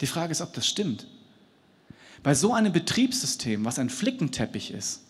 Die 0.00 0.06
Frage 0.06 0.32
ist, 0.32 0.40
ob 0.40 0.52
das 0.52 0.66
stimmt. 0.66 1.06
Bei 2.22 2.34
so 2.34 2.52
einem 2.52 2.72
Betriebssystem, 2.72 3.64
was 3.64 3.78
ein 3.78 3.90
Flickenteppich 3.90 4.72
ist, 4.72 5.02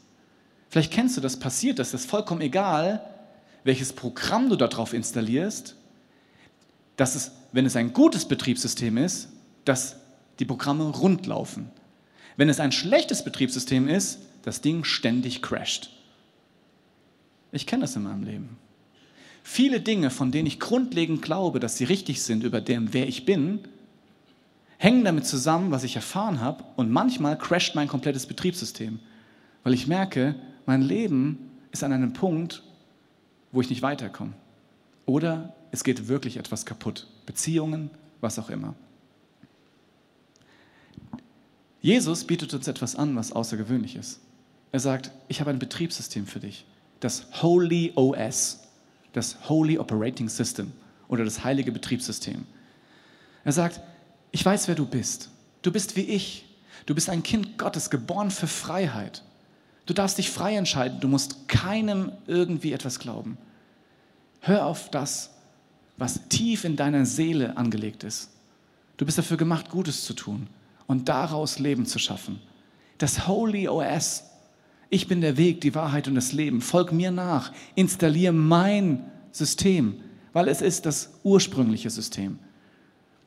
vielleicht 0.70 0.92
kennst 0.92 1.16
du 1.16 1.20
das, 1.20 1.38
passiert 1.38 1.78
das, 1.78 1.90
das 1.90 2.06
vollkommen 2.06 2.40
egal, 2.40 3.04
welches 3.64 3.92
Programm 3.92 4.48
du 4.48 4.56
darauf 4.56 4.94
installierst, 4.94 5.76
dass 6.96 7.14
es, 7.14 7.32
wenn 7.52 7.66
es 7.66 7.76
ein 7.76 7.92
gutes 7.92 8.26
Betriebssystem 8.26 8.96
ist, 8.96 9.28
dass 9.64 9.96
die 10.38 10.44
Programme 10.44 10.84
rund 10.84 11.26
laufen. 11.26 11.70
Wenn 12.36 12.48
es 12.48 12.60
ein 12.60 12.72
schlechtes 12.72 13.22
Betriebssystem 13.24 13.88
ist, 13.88 14.20
das 14.42 14.62
Ding 14.62 14.84
ständig 14.84 15.42
crasht. 15.42 15.90
Ich 17.52 17.66
kenne 17.66 17.82
das 17.82 17.96
in 17.96 18.04
meinem 18.04 18.22
Leben. 18.22 18.58
Viele 19.42 19.80
Dinge, 19.80 20.10
von 20.10 20.30
denen 20.30 20.46
ich 20.46 20.60
grundlegend 20.60 21.22
glaube, 21.22 21.60
dass 21.60 21.76
sie 21.76 21.84
richtig 21.84 22.22
sind 22.22 22.44
über 22.44 22.60
dem, 22.60 22.92
wer 22.92 23.08
ich 23.08 23.26
bin, 23.26 23.60
hängen 24.78 25.04
damit 25.04 25.26
zusammen, 25.26 25.70
was 25.70 25.84
ich 25.84 25.96
erfahren 25.96 26.40
habe. 26.40 26.64
Und 26.76 26.90
manchmal 26.90 27.36
crasht 27.36 27.74
mein 27.74 27.88
komplettes 27.88 28.26
Betriebssystem, 28.26 29.00
weil 29.62 29.74
ich 29.74 29.86
merke, 29.86 30.34
mein 30.70 30.82
Leben 30.82 31.50
ist 31.72 31.82
an 31.82 31.92
einem 31.92 32.12
Punkt, 32.12 32.62
wo 33.50 33.60
ich 33.60 33.70
nicht 33.70 33.82
weiterkomme. 33.82 34.34
Oder 35.04 35.52
es 35.72 35.82
geht 35.82 36.06
wirklich 36.06 36.36
etwas 36.36 36.64
kaputt. 36.64 37.08
Beziehungen, 37.26 37.90
was 38.20 38.38
auch 38.38 38.50
immer. 38.50 38.76
Jesus 41.80 42.24
bietet 42.24 42.54
uns 42.54 42.68
etwas 42.68 42.94
an, 42.94 43.16
was 43.16 43.32
außergewöhnlich 43.32 43.96
ist. 43.96 44.20
Er 44.70 44.78
sagt, 44.78 45.10
ich 45.26 45.40
habe 45.40 45.50
ein 45.50 45.58
Betriebssystem 45.58 46.24
für 46.24 46.38
dich, 46.38 46.64
das 47.00 47.26
Holy 47.42 47.90
OS, 47.96 48.60
das 49.12 49.48
Holy 49.48 49.76
Operating 49.76 50.28
System 50.28 50.70
oder 51.08 51.24
das 51.24 51.42
heilige 51.42 51.72
Betriebssystem. 51.72 52.46
Er 53.42 53.52
sagt, 53.52 53.80
ich 54.30 54.44
weiß, 54.44 54.68
wer 54.68 54.76
du 54.76 54.86
bist. 54.86 55.30
Du 55.62 55.72
bist 55.72 55.96
wie 55.96 56.02
ich. 56.02 56.44
Du 56.86 56.94
bist 56.94 57.10
ein 57.10 57.24
Kind 57.24 57.58
Gottes, 57.58 57.90
geboren 57.90 58.30
für 58.30 58.46
Freiheit. 58.46 59.24
Du 59.90 59.94
darfst 59.94 60.18
dich 60.18 60.30
frei 60.30 60.54
entscheiden. 60.54 61.00
Du 61.00 61.08
musst 61.08 61.48
keinem 61.48 62.12
irgendwie 62.28 62.72
etwas 62.72 63.00
glauben. 63.00 63.36
Hör 64.38 64.66
auf 64.66 64.88
das, 64.88 65.30
was 65.96 66.28
tief 66.28 66.62
in 66.62 66.76
deiner 66.76 67.04
Seele 67.04 67.56
angelegt 67.56 68.04
ist. 68.04 68.30
Du 68.98 69.04
bist 69.04 69.18
dafür 69.18 69.36
gemacht, 69.36 69.68
Gutes 69.68 70.04
zu 70.04 70.14
tun 70.14 70.46
und 70.86 71.08
daraus 71.08 71.58
Leben 71.58 71.86
zu 71.86 71.98
schaffen. 71.98 72.40
Das 72.98 73.26
Holy 73.26 73.66
OS. 73.66 74.26
Ich 74.90 75.08
bin 75.08 75.22
der 75.22 75.36
Weg, 75.36 75.60
die 75.60 75.74
Wahrheit 75.74 76.06
und 76.06 76.14
das 76.14 76.30
Leben. 76.30 76.60
Folg 76.60 76.92
mir 76.92 77.10
nach. 77.10 77.50
Installiere 77.74 78.32
mein 78.32 79.10
System, 79.32 79.96
weil 80.32 80.46
es 80.46 80.62
ist 80.62 80.86
das 80.86 81.14
ursprüngliche 81.24 81.90
System. 81.90 82.38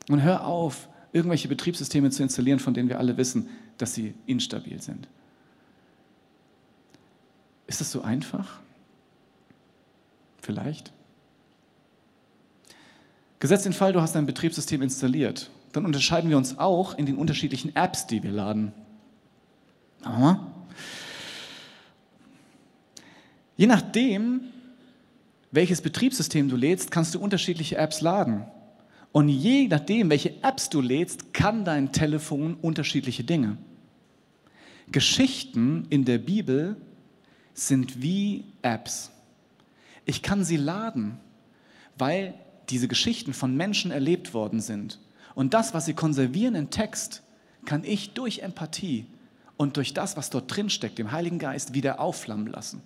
Und 0.08 0.22
hör 0.22 0.46
auf, 0.46 0.88
irgendwelche 1.12 1.48
Betriebssysteme 1.48 2.08
zu 2.08 2.22
installieren, 2.22 2.58
von 2.58 2.72
denen 2.72 2.88
wir 2.88 2.98
alle 2.98 3.18
wissen, 3.18 3.50
dass 3.76 3.92
sie 3.92 4.14
instabil 4.24 4.80
sind. 4.80 5.08
Ist 7.66 7.80
das 7.80 7.90
so 7.90 8.02
einfach? 8.02 8.60
Vielleicht. 10.40 10.92
Gesetzt 13.38 13.64
den 13.64 13.72
Fall, 13.72 13.92
du 13.92 14.00
hast 14.00 14.16
ein 14.16 14.26
Betriebssystem 14.26 14.82
installiert, 14.82 15.50
dann 15.72 15.84
unterscheiden 15.84 16.30
wir 16.30 16.36
uns 16.36 16.58
auch 16.58 16.96
in 16.96 17.06
den 17.06 17.16
unterschiedlichen 17.16 17.74
Apps, 17.74 18.06
die 18.06 18.22
wir 18.22 18.30
laden. 18.30 18.72
Aha. 20.02 20.46
Je 23.56 23.66
nachdem, 23.66 24.42
welches 25.50 25.80
Betriebssystem 25.80 26.48
du 26.48 26.56
lädst, 26.56 26.90
kannst 26.90 27.14
du 27.14 27.20
unterschiedliche 27.20 27.76
Apps 27.76 28.00
laden. 28.00 28.44
Und 29.12 29.28
je 29.28 29.68
nachdem, 29.68 30.10
welche 30.10 30.42
Apps 30.42 30.70
du 30.70 30.80
lädst, 30.80 31.32
kann 31.32 31.64
dein 31.64 31.92
Telefon 31.92 32.54
unterschiedliche 32.54 33.24
Dinge. 33.24 33.56
Geschichten 34.90 35.86
in 35.90 36.04
der 36.04 36.18
Bibel 36.18 36.76
sind 37.54 38.02
wie 38.02 38.44
Apps. 38.62 39.10
Ich 40.04 40.22
kann 40.22 40.44
sie 40.44 40.56
laden, 40.56 41.18
weil 41.96 42.34
diese 42.68 42.88
Geschichten 42.88 43.32
von 43.32 43.56
Menschen 43.56 43.90
erlebt 43.90 44.34
worden 44.34 44.60
sind. 44.60 44.98
Und 45.34 45.54
das, 45.54 45.74
was 45.74 45.86
sie 45.86 45.94
konservieren 45.94 46.54
in 46.54 46.70
Text, 46.70 47.22
kann 47.64 47.84
ich 47.84 48.12
durch 48.12 48.40
Empathie 48.40 49.06
und 49.56 49.76
durch 49.76 49.94
das, 49.94 50.16
was 50.16 50.30
dort 50.30 50.54
drin 50.54 50.68
steckt, 50.68 50.98
dem 50.98 51.12
Heiligen 51.12 51.38
Geist, 51.38 51.74
wieder 51.74 52.00
aufflammen 52.00 52.48
lassen. 52.48 52.82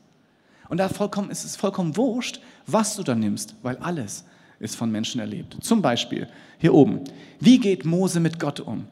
Und 0.68 0.78
da 0.78 0.88
vollkommen, 0.88 1.30
ist 1.30 1.44
es 1.44 1.56
vollkommen 1.56 1.96
wurscht, 1.96 2.40
was 2.66 2.96
du 2.96 3.02
da 3.02 3.14
nimmst, 3.14 3.56
weil 3.62 3.78
alles 3.78 4.24
ist 4.60 4.76
von 4.76 4.90
Menschen 4.90 5.20
erlebt. 5.20 5.56
Zum 5.60 5.80
Beispiel 5.80 6.28
hier 6.58 6.74
oben. 6.74 7.04
Wie 7.40 7.58
geht 7.58 7.84
Mose 7.84 8.20
mit 8.20 8.38
Gott 8.38 8.60
um? 8.60 8.86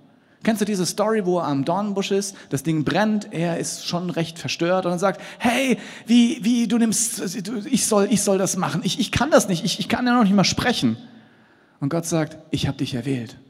Kennst 0.46 0.60
du 0.60 0.64
diese 0.64 0.86
Story, 0.86 1.26
wo 1.26 1.40
er 1.40 1.48
am 1.48 1.64
Dornbusch 1.64 2.12
ist, 2.12 2.36
das 2.50 2.62
Ding 2.62 2.84
brennt, 2.84 3.32
er 3.32 3.58
ist 3.58 3.84
schon 3.84 4.10
recht 4.10 4.38
verstört 4.38 4.86
und 4.86 4.92
dann 4.92 5.00
sagt, 5.00 5.20
hey, 5.40 5.76
wie, 6.06 6.38
wie, 6.44 6.68
du 6.68 6.78
nimmst, 6.78 7.36
ich 7.66 7.84
soll, 7.84 8.06
ich 8.12 8.22
soll 8.22 8.38
das 8.38 8.56
machen, 8.56 8.80
ich, 8.84 9.00
ich 9.00 9.10
kann 9.10 9.32
das 9.32 9.48
nicht, 9.48 9.64
ich, 9.64 9.80
ich 9.80 9.88
kann 9.88 10.06
ja 10.06 10.14
noch 10.14 10.22
nicht 10.22 10.36
mal 10.36 10.44
sprechen. 10.44 10.98
Und 11.80 11.88
Gott 11.88 12.06
sagt, 12.06 12.38
ich 12.52 12.68
habe 12.68 12.78
dich 12.78 12.94
erwählt. 12.94 13.40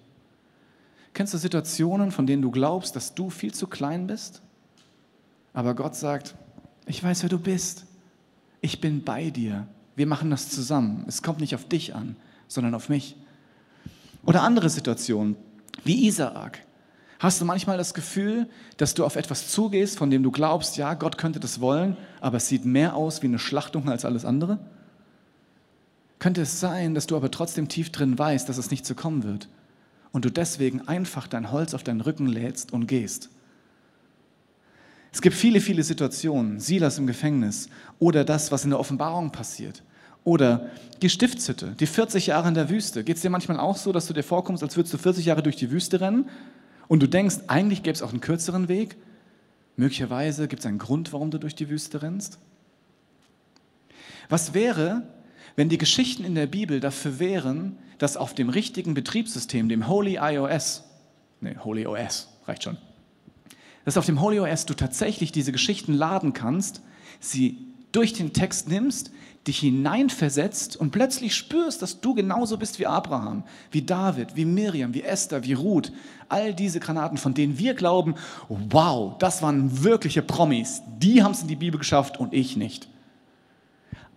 Kennst 1.12 1.34
du 1.34 1.38
Situationen, 1.38 2.12
von 2.12 2.26
denen 2.26 2.40
du 2.40 2.50
glaubst, 2.50 2.96
dass 2.96 3.14
du 3.14 3.28
viel 3.28 3.52
zu 3.52 3.66
klein 3.66 4.06
bist? 4.06 4.40
Aber 5.52 5.74
Gott 5.74 5.96
sagt, 5.96 6.34
ich 6.86 7.04
weiß, 7.04 7.24
wer 7.24 7.28
du 7.28 7.38
bist. 7.38 7.84
Ich 8.62 8.80
bin 8.80 9.04
bei 9.04 9.28
dir. 9.28 9.66
Wir 9.96 10.06
machen 10.06 10.30
das 10.30 10.48
zusammen. 10.48 11.04
Es 11.06 11.22
kommt 11.22 11.40
nicht 11.40 11.54
auf 11.54 11.68
dich 11.68 11.94
an, 11.94 12.16
sondern 12.48 12.74
auf 12.74 12.88
mich. 12.88 13.16
Oder 14.24 14.40
andere 14.40 14.70
Situationen, 14.70 15.36
wie 15.84 16.06
Isaak. 16.06 16.65
Hast 17.18 17.40
du 17.40 17.44
manchmal 17.44 17.78
das 17.78 17.94
Gefühl, 17.94 18.46
dass 18.76 18.94
du 18.94 19.04
auf 19.04 19.16
etwas 19.16 19.48
zugehst, 19.48 19.96
von 19.96 20.10
dem 20.10 20.22
du 20.22 20.30
glaubst, 20.30 20.76
ja, 20.76 20.94
Gott 20.94 21.16
könnte 21.16 21.40
das 21.40 21.60
wollen, 21.60 21.96
aber 22.20 22.36
es 22.36 22.48
sieht 22.48 22.66
mehr 22.66 22.94
aus 22.94 23.22
wie 23.22 23.26
eine 23.26 23.38
Schlachtung 23.38 23.88
als 23.88 24.04
alles 24.04 24.24
andere? 24.24 24.58
Könnte 26.18 26.42
es 26.42 26.60
sein, 26.60 26.94
dass 26.94 27.06
du 27.06 27.16
aber 27.16 27.30
trotzdem 27.30 27.68
tief 27.68 27.90
drin 27.90 28.18
weißt, 28.18 28.48
dass 28.48 28.58
es 28.58 28.70
nicht 28.70 28.84
so 28.84 28.94
kommen 28.94 29.22
wird 29.22 29.48
und 30.12 30.24
du 30.24 30.30
deswegen 30.30 30.88
einfach 30.88 31.26
dein 31.26 31.52
Holz 31.52 31.72
auf 31.72 31.84
deinen 31.84 32.00
Rücken 32.02 32.26
lädst 32.26 32.72
und 32.72 32.86
gehst? 32.86 33.30
Es 35.12 35.22
gibt 35.22 35.36
viele, 35.36 35.62
viele 35.62 35.82
Situationen, 35.82 36.60
Silas 36.60 36.98
im 36.98 37.06
Gefängnis 37.06 37.70
oder 37.98 38.24
das, 38.24 38.52
was 38.52 38.64
in 38.64 38.70
der 38.70 38.78
Offenbarung 38.78 39.32
passiert. 39.32 39.82
Oder 40.24 40.68
die 41.00 41.08
Stiftshütte, 41.08 41.74
die 41.78 41.86
40 41.86 42.26
Jahre 42.26 42.48
in 42.48 42.54
der 42.54 42.68
Wüste. 42.68 43.04
Geht 43.04 43.16
es 43.16 43.22
dir 43.22 43.30
manchmal 43.30 43.58
auch 43.58 43.76
so, 43.76 43.92
dass 43.92 44.06
du 44.06 44.12
dir 44.12 44.24
vorkommst, 44.24 44.62
als 44.62 44.76
würdest 44.76 44.92
du 44.92 44.98
40 44.98 45.24
Jahre 45.24 45.42
durch 45.42 45.56
die 45.56 45.70
Wüste 45.70 46.00
rennen 46.00 46.28
und 46.88 47.02
du 47.02 47.08
denkst, 47.08 47.36
eigentlich 47.46 47.82
gäbe 47.82 47.94
es 47.94 48.02
auch 48.02 48.10
einen 48.10 48.20
kürzeren 48.20 48.68
Weg? 48.68 48.96
Möglicherweise 49.76 50.48
gibt 50.48 50.60
es 50.60 50.66
einen 50.66 50.78
Grund, 50.78 51.12
warum 51.12 51.30
du 51.30 51.38
durch 51.38 51.54
die 51.54 51.68
Wüste 51.68 52.02
rennst? 52.02 52.38
Was 54.28 54.54
wäre, 54.54 55.02
wenn 55.54 55.68
die 55.68 55.78
Geschichten 55.78 56.24
in 56.24 56.34
der 56.34 56.46
Bibel 56.46 56.80
dafür 56.80 57.18
wären, 57.18 57.78
dass 57.98 58.16
auf 58.16 58.34
dem 58.34 58.48
richtigen 58.48 58.94
Betriebssystem, 58.94 59.68
dem 59.68 59.88
Holy 59.88 60.18
iOS, 60.20 60.84
nee, 61.40 61.56
Holy 61.62 61.86
OS, 61.86 62.28
reicht 62.46 62.64
schon, 62.64 62.76
dass 63.84 63.96
auf 63.96 64.06
dem 64.06 64.20
Holy 64.20 64.40
OS 64.40 64.66
du 64.66 64.74
tatsächlich 64.74 65.32
diese 65.32 65.52
Geschichten 65.52 65.92
laden 65.92 66.32
kannst, 66.32 66.82
sie 67.20 67.58
durch 67.92 68.12
den 68.12 68.32
Text 68.32 68.68
nimmst, 68.68 69.10
dich 69.46 69.60
hineinversetzt 69.60 70.76
und 70.76 70.90
plötzlich 70.90 71.34
spürst, 71.34 71.80
dass 71.80 72.00
du 72.00 72.14
genauso 72.14 72.58
bist 72.58 72.78
wie 72.78 72.86
Abraham, 72.86 73.44
wie 73.70 73.82
David, 73.82 74.34
wie 74.34 74.44
Miriam, 74.44 74.92
wie 74.92 75.02
Esther, 75.02 75.44
wie 75.44 75.52
Ruth. 75.52 75.92
All 76.28 76.52
diese 76.52 76.80
Granaten, 76.80 77.16
von 77.16 77.34
denen 77.34 77.58
wir 77.58 77.74
glauben, 77.74 78.16
wow, 78.48 79.16
das 79.18 79.42
waren 79.42 79.84
wirkliche 79.84 80.22
Promis. 80.22 80.82
Die 80.98 81.22
haben 81.22 81.32
es 81.32 81.42
in 81.42 81.48
die 81.48 81.56
Bibel 81.56 81.78
geschafft 81.78 82.18
und 82.18 82.34
ich 82.34 82.56
nicht. 82.56 82.88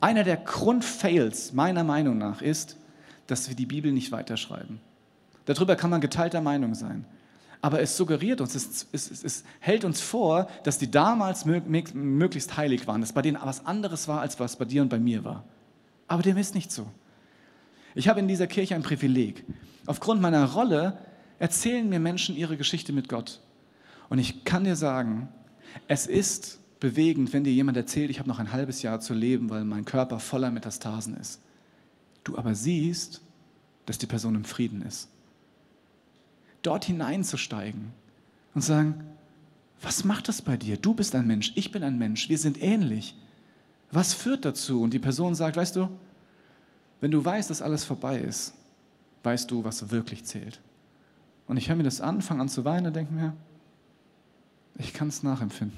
Einer 0.01 0.23
der 0.23 0.37
Grundfails 0.37 1.53
meiner 1.53 1.83
Meinung 1.83 2.17
nach 2.17 2.41
ist, 2.41 2.77
dass 3.27 3.49
wir 3.49 3.55
die 3.55 3.67
Bibel 3.67 3.91
nicht 3.91 4.11
weiterschreiben. 4.11 4.79
Darüber 5.45 5.75
kann 5.75 5.89
man 5.89 6.01
geteilter 6.01 6.41
Meinung 6.41 6.73
sein 6.73 7.05
aber 7.61 7.81
es 7.81 7.97
suggeriert 7.97 8.39
uns, 8.39 8.55
es, 8.55 8.87
es, 8.91 9.23
es, 9.23 9.43
hält 9.59 9.83
uns 9.83 9.99
vor, 9.99 10.47
dass 10.63 10.77
die 10.77 10.89
damals 10.89 11.45
möglichst 11.45 12.55
heilig 12.55 12.87
waren, 12.87 13.01
dass 13.01 13.11
bei 13.11 13.21
denen 13.21 13.37
was 13.43 13.65
anderes 13.65 14.07
war, 14.07 14.21
als 14.21 14.39
was 14.39 14.55
bei 14.55 14.65
dir 14.65 14.81
und 14.81 14.89
bei 14.89 14.99
mir 14.99 15.25
war. 15.25 15.43
Aber 16.07 16.23
dem 16.23 16.37
ist 16.37 16.55
nicht 16.55 16.71
so. 16.71 16.87
Ich 17.95 18.07
habe 18.07 18.21
in 18.21 18.29
dieser 18.29 18.47
Kirche 18.47 18.75
ein 18.75 18.83
Privileg. 18.83 19.43
Aufgrund 19.85 20.21
meiner 20.21 20.45
Rolle 20.53 20.99
erzählen 21.37 21.87
mir 21.89 21.99
Menschen 21.99 22.35
ihre 22.35 22.55
Geschichte 22.55 22.93
mit 22.93 23.09
Gott. 23.09 23.41
Und 24.07 24.19
ich 24.19 24.45
kann 24.45 24.63
dir 24.63 24.75
sagen, 24.75 25.27
es 25.87 26.07
ist 26.07 26.59
bewegend, 26.79 27.33
wenn 27.33 27.43
dir 27.43 27.51
jemand 27.51 27.75
erzählt, 27.75 28.09
ich 28.09 28.19
habe 28.19 28.29
noch 28.29 28.39
ein 28.39 28.53
halbes 28.53 28.81
Jahr 28.83 29.01
zu 29.01 29.13
leben, 29.13 29.49
weil 29.49 29.65
mein 29.65 29.83
Körper 29.83 30.19
voller 30.19 30.49
Metastasen 30.49 31.17
ist. 31.17 31.41
Du 32.23 32.37
aber 32.37 32.55
siehst, 32.55 33.21
dass 33.85 33.97
die 33.97 34.07
Person 34.07 34.35
im 34.35 34.45
Frieden 34.45 34.81
ist 34.81 35.09
dort 36.61 36.85
hineinzusteigen 36.85 37.91
und 38.53 38.61
sagen, 38.61 39.03
was 39.81 40.03
macht 40.03 40.27
das 40.27 40.41
bei 40.41 40.57
dir? 40.57 40.77
Du 40.77 40.93
bist 40.93 41.15
ein 41.15 41.27
Mensch, 41.27 41.53
ich 41.55 41.71
bin 41.71 41.83
ein 41.83 41.97
Mensch, 41.97 42.29
wir 42.29 42.37
sind 42.37 42.61
ähnlich. 42.61 43.15
Was 43.91 44.13
führt 44.13 44.45
dazu? 44.45 44.81
Und 44.81 44.93
die 44.93 44.99
Person 44.99 45.35
sagt, 45.35 45.55
weißt 45.55 45.75
du, 45.77 45.89
wenn 47.01 47.11
du 47.11 47.23
weißt, 47.23 47.49
dass 47.49 47.61
alles 47.61 47.85
vorbei 47.85 48.19
ist, 48.19 48.53
weißt 49.23 49.49
du, 49.49 49.63
was 49.63 49.89
wirklich 49.89 50.25
zählt. 50.25 50.59
Und 51.47 51.57
ich 51.57 51.69
höre 51.69 51.77
mir 51.77 51.83
das 51.83 52.01
an, 52.01 52.21
fange 52.21 52.41
an 52.41 52.49
zu 52.49 52.65
weinen 52.65 52.87
und 52.87 52.95
denke 52.95 53.13
mir, 53.13 53.33
Ich 54.79 54.93
kann 54.93 55.09
es 55.09 55.23
nachempfinden. 55.23 55.77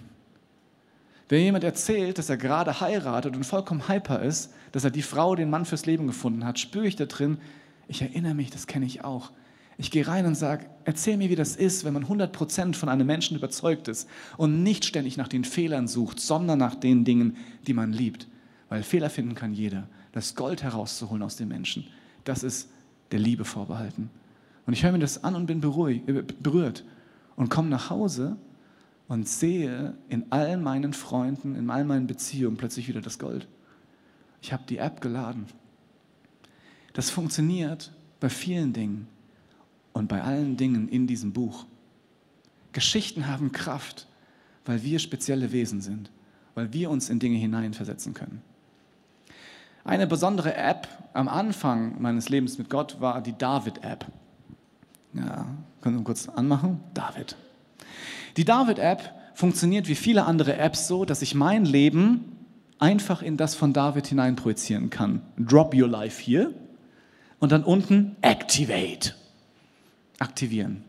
Wenn 1.28 1.42
jemand 1.42 1.64
erzählt, 1.64 2.18
dass 2.18 2.30
er 2.30 2.38
gerade 2.38 2.82
heiratet 2.82 3.36
und 3.36 3.46
vollkommen 3.46 3.88
hyper 3.88 4.22
ist, 4.22 4.54
dass 4.74 4.84
er 4.84 4.92
die 4.92 5.02
Frau, 5.02 5.36
den 5.36 5.50
Mann 5.50 5.66
fürs 5.66 5.86
Leben 5.86 6.08
gefunden 6.08 6.46
hat, 6.46 6.60
spüre 6.60 6.88
ich 6.88 6.98
da 6.98 7.06
drin, 7.06 7.40
ich 7.88 8.02
erinnere 8.02 8.36
mich, 8.36 8.52
das 8.52 8.68
kenne 8.68 8.86
ich 8.86 9.04
auch. 9.04 9.32
Ich 9.78 9.92
gehe 9.92 10.08
rein 10.08 10.26
und 10.26 10.36
sage, 10.36 10.66
erzähl 10.86 11.18
mir, 11.18 11.30
wie 11.30 11.36
das 11.36 11.56
ist, 11.56 11.84
wenn 11.84 11.94
man 11.94 12.06
100% 12.06 12.76
von 12.76 12.90
einem 12.90 13.08
Menschen 13.08 13.38
überzeugt 13.38 13.88
ist 13.88 14.08
und 14.38 14.64
nicht 14.64 14.86
ständig 14.86 15.18
nach 15.18 15.28
den 15.28 15.44
Fehlern 15.44 15.88
sucht, 15.88 16.20
sondern 16.20 16.60
nach 16.60 16.76
den 16.76 17.06
Dingen, 17.06 17.38
die 17.68 17.74
man 17.74 17.94
liebt. 17.94 18.28
Weil 18.70 18.84
Fehler 18.84 19.10
finden 19.10 19.36
kann 19.36 19.54
jeder. 19.54 19.88
Das 20.12 20.36
Gold 20.36 20.64
herauszuholen 20.64 21.24
aus 21.24 21.38
den 21.38 21.48
Menschen, 21.48 21.88
das 22.26 22.44
ist 22.44 22.70
der 23.12 23.20
Liebe 23.20 23.46
vorbehalten. 23.46 24.10
Und 24.66 24.74
ich 24.74 24.84
höre 24.84 24.92
mir 24.92 25.00
das 25.00 25.24
an 25.24 25.36
und 25.36 25.46
bin 25.48 25.60
äh, 25.60 26.24
berührt 26.42 26.86
und 27.36 27.50
komme 27.50 27.70
nach 27.70 27.90
Hause 27.90 28.38
und 29.08 29.28
sehe 29.28 29.96
in 30.10 30.26
all 30.30 30.58
meinen 30.58 30.94
Freunden, 30.94 31.56
in 31.56 31.70
all 31.70 31.84
meinen 31.84 32.08
Beziehungen 32.08 32.58
plötzlich 32.58 32.88
wieder 32.88 33.02
das 33.02 33.20
Gold. 33.20 33.48
Ich 34.42 34.54
habe 34.54 34.64
die 34.68 34.78
App 34.78 35.02
geladen. 35.02 35.46
Das 36.94 37.10
funktioniert 37.10 37.92
bei 38.20 38.30
vielen 38.30 38.74
Dingen 38.74 39.08
und 39.94 40.08
bei 40.08 40.22
allen 40.22 40.58
Dingen 40.58 40.88
in 40.88 41.08
diesem 41.08 41.34
Buch. 41.34 41.66
Geschichten 42.74 43.28
haben 43.28 43.52
Kraft, 43.52 44.08
weil 44.66 44.84
wir 44.84 45.00
spezielle 45.00 45.52
Wesen 45.52 45.82
sind, 45.82 46.12
weil 46.56 46.74
wir 46.74 46.90
uns 46.90 47.10
in 47.10 47.20
Dinge 47.20 47.38
hineinversetzen 47.38 48.14
können. 48.14 48.42
Eine 49.84 50.08
besondere 50.08 50.56
App 50.56 50.88
am 51.14 51.28
Anfang 51.28 52.02
meines 52.02 52.30
Lebens 52.30 52.58
mit 52.58 52.70
Gott 52.70 53.02
war 53.02 53.22
die 53.22 53.38
David-App. 53.38 54.06
Ja, 55.14 55.48
können 55.82 55.98
wir 55.98 56.04
kurz 56.04 56.30
anmachen? 56.30 56.80
David. 56.94 57.36
Die 58.38 58.46
David-App 58.46 59.14
funktioniert 59.34 59.88
wie 59.88 59.96
viele 59.96 60.26
andere 60.26 60.56
Apps 60.58 60.88
so, 60.88 61.04
dass 61.04 61.22
ich 61.22 61.36
mein 61.36 61.66
Leben 61.66 62.38
einfach 62.80 63.22
in 63.22 63.38
das 63.38 63.56
von 63.56 63.74
David 63.74 64.08
hinein 64.08 64.36
projizieren 64.36 64.90
kann. 64.90 65.22
Drop 65.38 65.74
your 65.76 65.88
life 65.88 66.22
hier 66.22 66.54
und 67.40 67.52
dann 67.52 67.64
unten 67.64 68.16
Activate 68.22 69.16
aktivieren. 70.22 70.84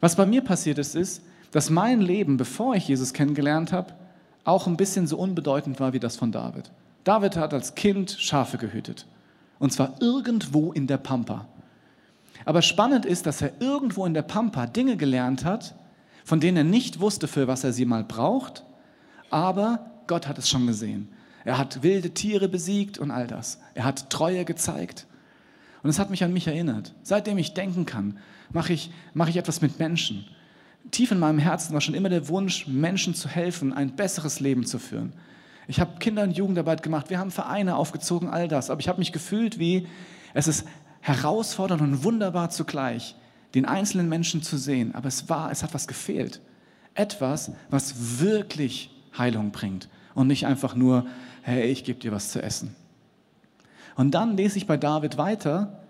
Was 0.00 0.16
bei 0.16 0.26
mir 0.26 0.42
passiert 0.42 0.78
ist, 0.78 0.94
ist, 0.94 1.22
dass 1.50 1.70
mein 1.70 2.00
Leben, 2.00 2.36
bevor 2.36 2.74
ich 2.74 2.88
Jesus 2.88 3.12
kennengelernt 3.12 3.72
habe, 3.72 3.94
auch 4.44 4.66
ein 4.66 4.76
bisschen 4.76 5.06
so 5.06 5.16
unbedeutend 5.16 5.80
war 5.80 5.92
wie 5.92 6.00
das 6.00 6.16
von 6.16 6.32
David. 6.32 6.70
David 7.04 7.36
hat 7.36 7.54
als 7.54 7.74
Kind 7.74 8.16
Schafe 8.18 8.58
gehütet. 8.58 9.06
Und 9.58 9.72
zwar 9.72 9.94
irgendwo 10.00 10.72
in 10.72 10.86
der 10.86 10.98
Pampa. 10.98 11.46
Aber 12.44 12.60
spannend 12.60 13.06
ist, 13.06 13.26
dass 13.26 13.40
er 13.40 13.52
irgendwo 13.60 14.04
in 14.04 14.14
der 14.14 14.22
Pampa 14.22 14.66
Dinge 14.66 14.96
gelernt 14.96 15.44
hat, 15.44 15.74
von 16.24 16.40
denen 16.40 16.56
er 16.56 16.64
nicht 16.64 17.00
wusste, 17.00 17.28
für 17.28 17.46
was 17.46 17.64
er 17.64 17.72
sie 17.72 17.84
mal 17.84 18.04
braucht, 18.04 18.64
aber 19.30 19.90
Gott 20.06 20.26
hat 20.28 20.38
es 20.38 20.48
schon 20.48 20.66
gesehen. 20.66 21.08
Er 21.44 21.58
hat 21.58 21.82
wilde 21.82 22.10
Tiere 22.10 22.48
besiegt 22.48 22.98
und 22.98 23.10
all 23.10 23.26
das. 23.26 23.60
Er 23.74 23.84
hat 23.84 24.10
Treue 24.10 24.44
gezeigt. 24.44 25.06
Und 25.84 25.90
es 25.90 25.98
hat 25.98 26.08
mich 26.08 26.24
an 26.24 26.32
mich 26.32 26.46
erinnert. 26.46 26.94
Seitdem 27.02 27.36
ich 27.36 27.52
denken 27.52 27.84
kann, 27.84 28.16
mache 28.50 28.72
ich, 28.72 28.90
mache 29.12 29.28
ich 29.28 29.36
etwas 29.36 29.60
mit 29.60 29.78
Menschen. 29.78 30.24
Tief 30.90 31.12
in 31.12 31.18
meinem 31.18 31.38
Herzen 31.38 31.74
war 31.74 31.82
schon 31.82 31.94
immer 31.94 32.08
der 32.08 32.28
Wunsch, 32.28 32.66
Menschen 32.66 33.14
zu 33.14 33.28
helfen, 33.28 33.74
ein 33.74 33.94
besseres 33.94 34.40
Leben 34.40 34.64
zu 34.64 34.78
führen. 34.78 35.12
Ich 35.68 35.80
habe 35.80 35.98
Kinder- 35.98 36.22
und 36.22 36.38
Jugendarbeit 36.38 36.82
gemacht, 36.82 37.10
wir 37.10 37.18
haben 37.18 37.30
Vereine 37.30 37.76
aufgezogen, 37.76 38.30
all 38.30 38.48
das. 38.48 38.70
Aber 38.70 38.80
ich 38.80 38.88
habe 38.88 38.98
mich 38.98 39.12
gefühlt 39.12 39.58
wie, 39.58 39.86
es 40.32 40.48
ist 40.48 40.66
herausfordernd 41.02 41.82
und 41.82 42.02
wunderbar 42.02 42.48
zugleich, 42.48 43.14
den 43.54 43.66
einzelnen 43.66 44.08
Menschen 44.08 44.42
zu 44.42 44.56
sehen. 44.56 44.94
Aber 44.94 45.08
es 45.08 45.28
war, 45.28 45.50
es 45.50 45.62
hat 45.62 45.74
was 45.74 45.86
gefehlt. 45.86 46.40
Etwas, 46.94 47.52
was 47.68 48.20
wirklich 48.20 48.90
Heilung 49.18 49.50
bringt. 49.50 49.90
Und 50.14 50.28
nicht 50.28 50.46
einfach 50.46 50.74
nur, 50.74 51.06
hey, 51.42 51.64
ich 51.64 51.84
gebe 51.84 52.00
dir 52.00 52.12
was 52.12 52.30
zu 52.30 52.42
essen. 52.42 52.74
Und 53.96 54.12
dann 54.12 54.36
lese 54.36 54.58
ich 54.58 54.66
bei 54.66 54.76
David 54.76 55.18
weiter, 55.18 55.84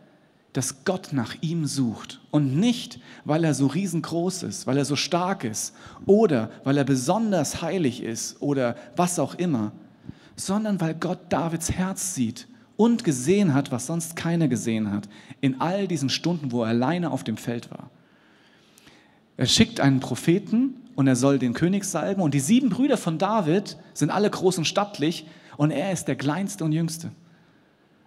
dass 0.54 0.84
Gott 0.84 1.08
nach 1.12 1.34
ihm 1.40 1.66
sucht. 1.66 2.20
Und 2.30 2.56
nicht, 2.56 3.00
weil 3.24 3.44
er 3.44 3.54
so 3.54 3.66
riesengroß 3.66 4.44
ist, 4.44 4.66
weil 4.66 4.78
er 4.78 4.84
so 4.84 4.96
stark 4.96 5.44
ist 5.44 5.74
oder 6.06 6.50
weil 6.62 6.78
er 6.78 6.84
besonders 6.84 7.60
heilig 7.60 8.02
ist 8.02 8.40
oder 8.40 8.76
was 8.96 9.18
auch 9.18 9.34
immer, 9.34 9.72
sondern 10.36 10.80
weil 10.80 10.94
Gott 10.94 11.18
Davids 11.28 11.72
Herz 11.72 12.14
sieht 12.14 12.46
und 12.76 13.04
gesehen 13.04 13.52
hat, 13.52 13.72
was 13.72 13.86
sonst 13.86 14.16
keiner 14.16 14.46
gesehen 14.48 14.90
hat, 14.90 15.08
in 15.40 15.60
all 15.60 15.88
diesen 15.88 16.08
Stunden, 16.08 16.52
wo 16.52 16.62
er 16.62 16.68
alleine 16.68 17.10
auf 17.10 17.24
dem 17.24 17.36
Feld 17.36 17.70
war. 17.70 17.90
Er 19.36 19.46
schickt 19.46 19.80
einen 19.80 19.98
Propheten 19.98 20.76
und 20.94 21.08
er 21.08 21.16
soll 21.16 21.40
den 21.40 21.54
König 21.54 21.84
salben 21.84 22.22
und 22.22 22.34
die 22.34 22.40
sieben 22.40 22.68
Brüder 22.68 22.96
von 22.96 23.18
David 23.18 23.76
sind 23.92 24.10
alle 24.10 24.30
groß 24.30 24.58
und 24.58 24.66
stattlich 24.66 25.26
und 25.56 25.72
er 25.72 25.90
ist 25.90 26.06
der 26.06 26.16
kleinste 26.16 26.64
und 26.64 26.72
jüngste. 26.72 27.10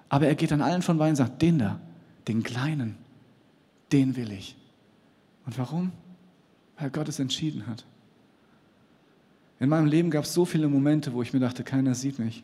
Aber 0.10 0.28
er 0.28 0.36
geht 0.36 0.52
an 0.52 0.62
allen 0.62 0.82
von 0.82 0.98
vorbei 0.98 1.10
und 1.10 1.16
sagt, 1.16 1.42
den 1.42 1.60
da, 1.60 1.80
den 2.28 2.44
Kleinen, 2.44 2.96
den 3.92 4.16
will 4.16 4.32
ich. 4.32 4.56
Und 5.46 5.58
warum? 5.58 5.92
Weil 6.78 6.90
Gott 6.90 7.10
es 7.10 7.20
entschieden 7.20 7.68
hat. 7.68 7.86
In 9.60 9.70
meinem 9.70 9.88
Leben 9.88 10.12
gab 10.12 10.26
es 10.26 10.34
so 10.34 10.46
viele 10.46 10.68
Momente, 10.68 11.14
wo 11.14 11.22
ich 11.22 11.34
mir 11.34 11.40
dachte, 11.40 11.64
keiner 11.64 11.96
sieht 11.96 12.20
mich. 12.20 12.44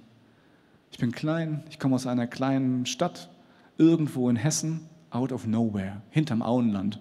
Ich 0.91 0.97
bin 0.97 1.11
klein, 1.11 1.63
ich 1.69 1.79
komme 1.79 1.95
aus 1.95 2.07
einer 2.07 2.27
kleinen 2.27 2.85
Stadt, 2.85 3.29
irgendwo 3.77 4.29
in 4.29 4.35
Hessen, 4.35 4.87
out 5.09 5.31
of 5.31 5.45
nowhere, 5.45 6.01
hinterm 6.09 6.41
Auenland. 6.41 6.99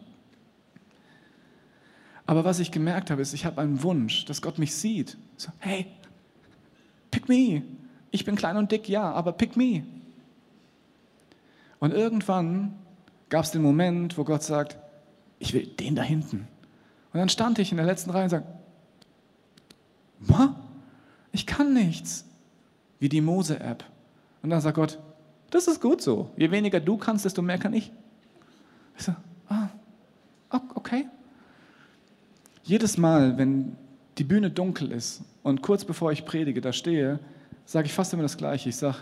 Aber 2.26 2.44
was 2.44 2.60
ich 2.60 2.70
gemerkt 2.70 3.10
habe, 3.10 3.22
ist, 3.22 3.32
ich 3.32 3.44
habe 3.44 3.60
einen 3.60 3.82
Wunsch, 3.82 4.24
dass 4.26 4.42
Gott 4.42 4.58
mich 4.58 4.74
sieht. 4.74 5.18
So, 5.36 5.50
hey, 5.58 5.86
pick 7.10 7.28
me. 7.28 7.62
Ich 8.10 8.24
bin 8.24 8.36
klein 8.36 8.56
und 8.56 8.70
dick, 8.70 8.88
ja, 8.88 9.10
aber 9.12 9.32
pick 9.32 9.56
me. 9.56 9.84
Und 11.82 11.92
irgendwann 11.92 12.76
gab 13.28 13.42
es 13.44 13.50
den 13.50 13.60
Moment, 13.60 14.16
wo 14.16 14.22
Gott 14.22 14.44
sagt, 14.44 14.76
ich 15.40 15.52
will 15.52 15.66
den 15.66 15.96
da 15.96 16.02
hinten. 16.02 16.46
Und 17.12 17.18
dann 17.18 17.28
stand 17.28 17.58
ich 17.58 17.72
in 17.72 17.76
der 17.76 17.84
letzten 17.86 18.10
Reihe 18.10 18.22
und 18.22 18.30
sagte, 18.30 18.52
ich 21.32 21.44
kann 21.44 21.74
nichts. 21.74 22.24
Wie 23.00 23.08
die 23.08 23.20
Mose-App. 23.20 23.82
Und 24.44 24.50
dann 24.50 24.60
sagt 24.60 24.76
Gott, 24.76 25.00
das 25.50 25.66
ist 25.66 25.80
gut 25.80 26.00
so. 26.00 26.30
Je 26.36 26.52
weniger 26.52 26.78
du 26.78 26.96
kannst, 26.96 27.24
desto 27.24 27.42
mehr 27.42 27.58
kann 27.58 27.74
ich. 27.74 27.90
Ich 28.96 29.02
so, 29.02 29.16
ah, 29.48 29.70
okay. 30.76 31.08
Jedes 32.62 32.96
Mal, 32.96 33.36
wenn 33.38 33.76
die 34.18 34.24
Bühne 34.24 34.52
dunkel 34.52 34.92
ist 34.92 35.22
und 35.42 35.62
kurz 35.62 35.84
bevor 35.84 36.12
ich 36.12 36.24
predige, 36.26 36.60
da 36.60 36.72
stehe, 36.72 37.18
sage 37.66 37.86
ich 37.86 37.92
fast 37.92 38.12
immer 38.12 38.22
das 38.22 38.36
Gleiche. 38.36 38.68
Ich 38.68 38.76
sage, 38.76 38.98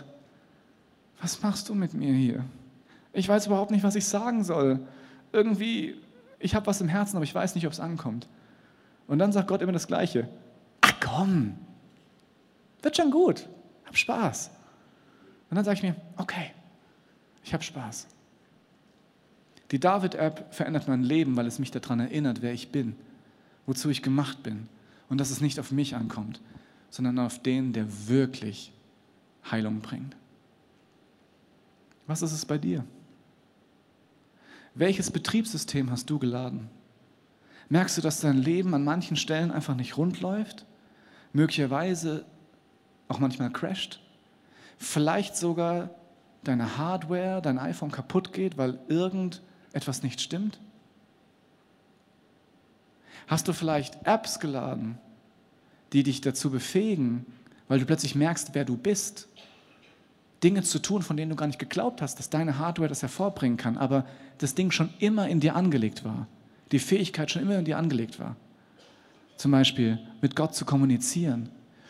was 1.21 1.39
machst 1.43 1.69
du 1.69 1.75
mit 1.75 1.93
mir 1.93 2.15
hier? 2.15 2.43
Ich 3.13 3.27
weiß 3.27 3.47
überhaupt 3.47 3.71
nicht, 3.71 3.83
was 3.83 3.95
ich 3.95 4.05
sagen 4.05 4.43
soll. 4.43 4.79
Irgendwie, 5.31 5.95
ich 6.39 6.55
habe 6.55 6.65
was 6.67 6.81
im 6.81 6.87
Herzen, 6.87 7.17
aber 7.17 7.23
ich 7.23 7.35
weiß 7.35 7.55
nicht, 7.55 7.67
ob 7.67 7.73
es 7.73 7.79
ankommt. 7.79 8.27
Und 9.07 9.19
dann 9.19 9.31
sagt 9.31 9.47
Gott 9.47 9.61
immer 9.61 9.73
das 9.73 9.87
Gleiche. 9.87 10.29
Ach 10.81 10.93
komm, 10.99 11.55
wird 12.81 12.95
schon 12.97 13.11
gut, 13.11 13.47
hab 13.85 13.97
Spaß. 13.97 14.51
Und 15.49 15.55
dann 15.55 15.65
sage 15.65 15.77
ich 15.77 15.83
mir, 15.83 15.95
okay, 16.17 16.51
ich 17.43 17.53
habe 17.53 17.63
Spaß. 17.63 18.07
Die 19.71 19.79
David-App 19.79 20.53
verändert 20.53 20.87
mein 20.87 21.03
Leben, 21.03 21.35
weil 21.37 21.47
es 21.47 21.59
mich 21.59 21.71
daran 21.71 21.99
erinnert, 21.99 22.41
wer 22.41 22.53
ich 22.53 22.71
bin, 22.71 22.95
wozu 23.65 23.89
ich 23.89 24.01
gemacht 24.01 24.43
bin 24.43 24.67
und 25.09 25.19
dass 25.19 25.29
es 25.29 25.41
nicht 25.41 25.59
auf 25.59 25.71
mich 25.71 25.95
ankommt, 25.95 26.41
sondern 26.89 27.19
auf 27.19 27.41
den, 27.41 27.73
der 27.73 28.07
wirklich 28.07 28.73
Heilung 29.49 29.79
bringt. 29.79 30.15
Was 32.07 32.21
ist 32.21 32.33
es 32.33 32.45
bei 32.45 32.57
dir? 32.57 32.83
Welches 34.73 35.11
Betriebssystem 35.11 35.91
hast 35.91 36.09
du 36.09 36.17
geladen? 36.17 36.69
Merkst 37.69 37.97
du, 37.97 38.01
dass 38.01 38.21
dein 38.21 38.37
Leben 38.37 38.73
an 38.73 38.83
manchen 38.83 39.17
Stellen 39.17 39.51
einfach 39.51 39.75
nicht 39.75 39.97
rund 39.97 40.21
läuft? 40.21 40.65
Möglicherweise 41.33 42.25
auch 43.07 43.19
manchmal 43.19 43.51
crasht? 43.51 44.01
Vielleicht 44.77 45.35
sogar 45.35 45.89
deine 46.43 46.77
Hardware, 46.77 47.41
dein 47.41 47.59
iPhone 47.59 47.91
kaputt 47.91 48.33
geht, 48.33 48.57
weil 48.57 48.79
irgendetwas 48.87 50.03
nicht 50.03 50.21
stimmt? 50.21 50.59
Hast 53.27 53.47
du 53.47 53.53
vielleicht 53.53 54.05
Apps 54.05 54.39
geladen, 54.39 54.97
die 55.93 56.03
dich 56.03 56.21
dazu 56.21 56.49
befähigen, 56.49 57.25
weil 57.67 57.79
du 57.79 57.85
plötzlich 57.85 58.15
merkst, 58.15 58.53
wer 58.53 58.65
du 58.65 58.75
bist 58.75 59.27
Dinge 60.43 60.63
zu 60.63 60.79
tun, 60.79 61.01
von 61.01 61.17
denen 61.17 61.29
du 61.29 61.35
gar 61.35 61.47
nicht 61.47 61.59
geglaubt 61.59 62.01
hast, 62.01 62.17
dass 62.17 62.29
deine 62.29 62.57
Hardware 62.57 62.89
das 62.89 63.01
hervorbringen 63.01 63.57
kann, 63.57 63.77
aber 63.77 64.05
das 64.39 64.55
Ding 64.55 64.71
schon 64.71 64.89
immer 64.99 65.27
in 65.27 65.39
dir 65.39 65.55
angelegt 65.55 66.03
war. 66.03 66.27
Die 66.71 66.79
Fähigkeit 66.79 67.29
schon 67.29 67.41
immer 67.41 67.59
in 67.59 67.65
dir 67.65 67.77
angelegt 67.77 68.19
war. 68.19 68.35
Zum 69.37 69.51
Beispiel 69.51 69.99
mit 70.21 70.35
Gott 70.35 70.55
zu 70.55 70.65
kommunizieren, 70.65 71.49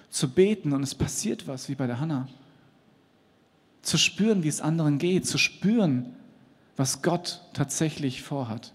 zu 0.10 0.30
beten 0.30 0.74
und 0.74 0.84
es 0.84 0.96
passiert 0.96 1.48
was, 1.48 1.70
wie 1.70 1.76
bei 1.76 1.88
der 1.88 2.00
Hanna. 2.00 2.28
Zu 3.82 3.98
spüren, 3.98 4.44
wie 4.44 4.48
es 4.48 4.62
anderen 4.62 4.98
geht, 4.98 5.26
zu 5.26 5.38
spüren, 5.38 6.16
was 6.76 7.02
Gott 7.02 7.42
tatsächlich 7.54 8.22
vorhat. 8.22 8.74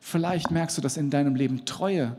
Vielleicht 0.00 0.50
merkst 0.50 0.76
du, 0.76 0.82
dass 0.82 0.96
in 0.96 1.10
deinem 1.10 1.34
Leben 1.34 1.64
Treue 1.64 2.16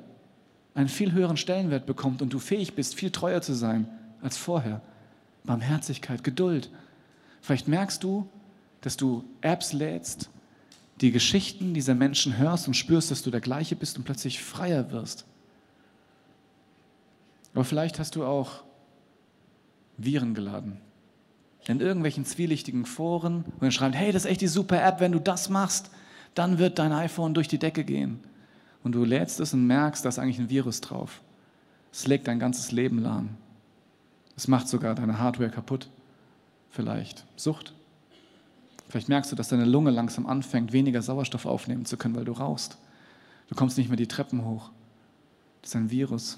einen 0.74 0.90
viel 0.90 1.12
höheren 1.12 1.38
Stellenwert 1.38 1.86
bekommt 1.86 2.22
und 2.22 2.34
du 2.34 2.40
fähig 2.40 2.76
bist, 2.76 2.96
viel 2.96 3.12
treuer 3.12 3.42
zu 3.42 3.54
sein 3.54 3.88
als 4.22 4.38
vorher. 4.38 4.82
Barmherzigkeit, 5.48 6.24
Geduld. 6.24 6.70
Vielleicht 7.42 7.68
merkst 7.68 8.04
du, 8.04 8.30
dass 8.82 8.98
du 8.98 9.24
Apps 9.42 9.74
lädst, 9.74 10.30
die 11.02 11.12
Geschichten 11.12 11.74
dieser 11.74 11.96
Menschen 11.96 12.38
hörst 12.38 12.68
und 12.68 12.76
spürst, 12.76 13.10
dass 13.10 13.24
du 13.24 13.32
der 13.32 13.42
gleiche 13.42 13.76
bist 13.76 13.98
und 13.98 14.04
plötzlich 14.04 14.42
freier 14.42 14.92
wirst. 14.92 15.26
Aber 17.54 17.64
vielleicht 17.64 17.98
hast 17.98 18.16
du 18.16 18.24
auch 18.24 18.64
Viren 19.98 20.36
geladen. 20.36 20.80
In 21.66 21.82
irgendwelchen 21.82 22.24
zwielichtigen 22.26 22.86
Foren, 22.86 23.44
wo 23.46 23.66
man 23.66 23.72
schreibt, 23.72 23.96
hey, 23.96 24.12
das 24.12 24.26
ist 24.26 24.32
echt 24.32 24.42
die 24.42 24.48
super 24.48 24.82
App, 24.82 25.00
wenn 25.00 25.12
du 25.12 25.20
das 25.20 25.50
machst, 25.50 25.90
dann 26.34 26.60
wird 26.60 26.80
dein 26.80 26.92
iPhone 26.92 27.34
durch 27.34 27.48
die 27.48 27.58
Decke 27.58 27.84
gehen. 27.84 28.20
Und 28.84 28.94
du 28.94 29.04
lädst 29.04 29.40
es 29.40 29.54
und 29.54 29.66
merkst, 29.66 30.06
da 30.06 30.10
ist 30.10 30.20
eigentlich 30.20 30.40
ein 30.40 30.50
Virus 30.50 30.82
drauf. 30.82 31.22
Es 31.92 32.08
legt 32.08 32.28
dein 32.28 32.40
ganzes 32.40 32.72
Leben 32.72 33.00
lahm. 33.00 33.30
Es 34.38 34.48
macht 34.48 34.70
sogar 34.70 34.96
deine 34.96 35.20
Hardware 35.20 35.50
kaputt. 35.50 35.90
Vielleicht 36.70 37.26
Sucht. 37.36 37.74
Vielleicht 38.88 39.10
merkst 39.10 39.32
du, 39.32 39.36
dass 39.36 39.50
deine 39.50 39.66
Lunge 39.66 39.90
langsam 39.90 40.28
anfängt, 40.28 40.72
weniger 40.72 41.02
Sauerstoff 41.02 41.46
aufnehmen 41.46 41.86
zu 41.86 41.98
können, 41.98 42.16
weil 42.16 42.24
du 42.24 42.32
rauchst. 42.32 42.78
Du 43.50 43.56
kommst 43.56 43.78
nicht 43.78 43.90
mehr 43.90 43.98
die 43.98 44.08
Treppen 44.08 44.46
hoch. 44.46 44.70
Das 45.62 45.72
ist 45.72 45.76
ein 45.76 45.90
Virus. 45.90 46.38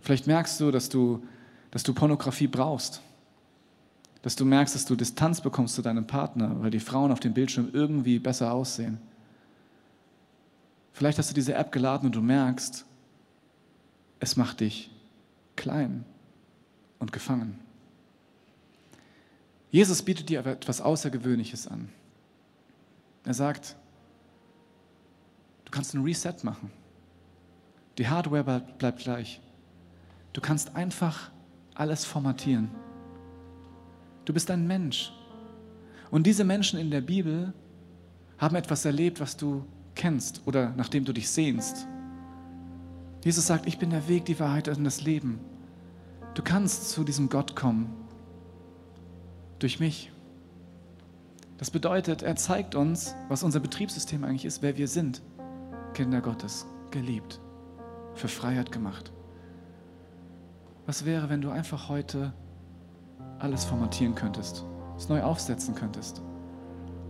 Vielleicht 0.00 0.26
merkst 0.26 0.58
du, 0.60 0.70
dass 0.70 0.88
du, 0.88 1.22
dass 1.70 1.82
du 1.82 1.92
Pornografie 1.92 2.48
brauchst. 2.48 3.02
Dass 4.22 4.34
du 4.34 4.44
merkst, 4.44 4.74
dass 4.74 4.86
du 4.86 4.96
Distanz 4.96 5.40
bekommst 5.42 5.74
zu 5.74 5.82
deinem 5.82 6.06
Partner, 6.06 6.60
weil 6.60 6.70
die 6.70 6.80
Frauen 6.80 7.12
auf 7.12 7.20
dem 7.20 7.34
Bildschirm 7.34 7.68
irgendwie 7.72 8.18
besser 8.18 8.52
aussehen. 8.52 8.98
Vielleicht 10.92 11.18
hast 11.18 11.30
du 11.30 11.34
diese 11.34 11.54
App 11.54 11.70
geladen 11.70 12.06
und 12.06 12.16
du 12.16 12.22
merkst, 12.22 12.84
es 14.20 14.36
macht 14.36 14.60
dich 14.60 14.90
klein 15.54 16.04
und 16.98 17.12
gefangen. 17.12 17.58
Jesus 19.70 20.02
bietet 20.02 20.28
dir 20.28 20.38
aber 20.40 20.52
etwas 20.52 20.80
Außergewöhnliches 20.80 21.68
an. 21.68 21.88
Er 23.24 23.34
sagt, 23.34 23.76
du 25.64 25.70
kannst 25.70 25.94
ein 25.94 26.02
Reset 26.02 26.34
machen. 26.42 26.70
Die 27.98 28.08
Hardware 28.08 28.62
bleibt 28.78 29.00
gleich. 29.00 29.40
Du 30.32 30.40
kannst 30.40 30.74
einfach 30.76 31.30
alles 31.74 32.04
formatieren. 32.04 32.70
Du 34.24 34.32
bist 34.32 34.50
ein 34.50 34.66
Mensch. 34.66 35.12
Und 36.10 36.26
diese 36.26 36.44
Menschen 36.44 36.78
in 36.78 36.90
der 36.90 37.00
Bibel 37.00 37.52
haben 38.38 38.56
etwas 38.56 38.84
erlebt, 38.84 39.20
was 39.20 39.36
du 39.36 39.64
kennst 39.94 40.42
oder 40.46 40.70
nach 40.70 40.88
dem 40.88 41.04
du 41.04 41.12
dich 41.12 41.28
sehnst. 41.28 41.86
Jesus 43.24 43.46
sagt, 43.46 43.66
ich 43.66 43.78
bin 43.78 43.90
der 43.90 44.08
Weg, 44.08 44.24
die 44.26 44.38
Wahrheit 44.38 44.68
und 44.68 44.84
das 44.84 45.02
Leben. 45.02 45.40
Du 46.38 46.44
kannst 46.44 46.90
zu 46.90 47.02
diesem 47.02 47.28
Gott 47.28 47.56
kommen 47.56 47.92
durch 49.58 49.80
mich. 49.80 50.12
Das 51.56 51.68
bedeutet, 51.68 52.22
er 52.22 52.36
zeigt 52.36 52.76
uns, 52.76 53.16
was 53.28 53.42
unser 53.42 53.58
Betriebssystem 53.58 54.22
eigentlich 54.22 54.44
ist, 54.44 54.62
wer 54.62 54.76
wir 54.76 54.86
sind. 54.86 55.20
Kinder 55.94 56.20
Gottes, 56.20 56.64
geliebt, 56.92 57.40
für 58.14 58.28
Freiheit 58.28 58.70
gemacht. 58.70 59.10
Was 60.86 61.04
wäre, 61.04 61.28
wenn 61.28 61.40
du 61.40 61.50
einfach 61.50 61.88
heute 61.88 62.32
alles 63.40 63.64
formatieren 63.64 64.14
könntest, 64.14 64.64
es 64.96 65.08
neu 65.08 65.24
aufsetzen 65.24 65.74
könntest 65.74 66.22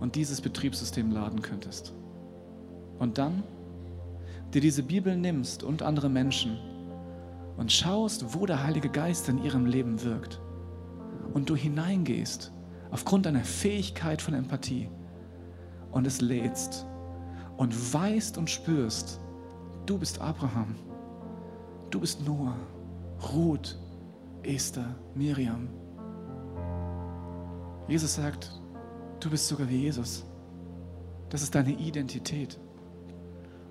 und 0.00 0.14
dieses 0.14 0.40
Betriebssystem 0.40 1.10
laden 1.10 1.42
könntest? 1.42 1.92
Und 2.98 3.18
dann 3.18 3.42
dir 4.54 4.62
diese 4.62 4.82
Bibel 4.82 5.18
nimmst 5.18 5.62
und 5.62 5.82
andere 5.82 6.08
Menschen 6.08 6.58
und 7.58 7.72
schaust, 7.72 8.34
wo 8.34 8.46
der 8.46 8.62
Heilige 8.64 8.88
Geist 8.88 9.28
in 9.28 9.42
ihrem 9.42 9.66
Leben 9.66 10.02
wirkt 10.02 10.40
und 11.34 11.50
du 11.50 11.56
hineingehst 11.56 12.52
aufgrund 12.90 13.26
deiner 13.26 13.44
Fähigkeit 13.44 14.22
von 14.22 14.32
Empathie 14.32 14.88
und 15.90 16.06
es 16.06 16.20
lädst 16.20 16.86
und 17.56 17.92
weißt 17.92 18.38
und 18.38 18.48
spürst, 18.48 19.20
du 19.86 19.98
bist 19.98 20.20
Abraham, 20.20 20.76
du 21.90 22.00
bist 22.00 22.24
Noah, 22.26 22.56
Ruth, 23.34 23.76
Esther, 24.44 24.94
Miriam. 25.14 25.68
Jesus 27.88 28.14
sagt, 28.14 28.52
du 29.18 29.30
bist 29.30 29.48
sogar 29.48 29.68
wie 29.68 29.82
Jesus. 29.82 30.24
Das 31.28 31.42
ist 31.42 31.54
deine 31.54 31.72
Identität. 31.72 32.58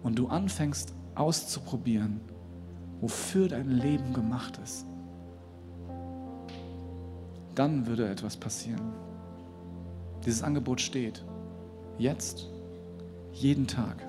Und 0.03 0.19
du 0.19 0.27
anfängst 0.27 0.93
auszuprobieren, 1.15 2.21
wofür 3.01 3.47
dein 3.47 3.69
Leben 3.69 4.13
gemacht 4.13 4.59
ist 4.63 4.85
dann 7.57 7.87
würde 7.87 8.07
etwas 8.07 8.37
passieren. 8.37 8.93
Dieses 10.23 10.43
Angebot 10.43 10.79
steht. 10.79 11.25
Jetzt, 11.97 12.47
jeden 13.31 13.65
Tag. 13.65 14.05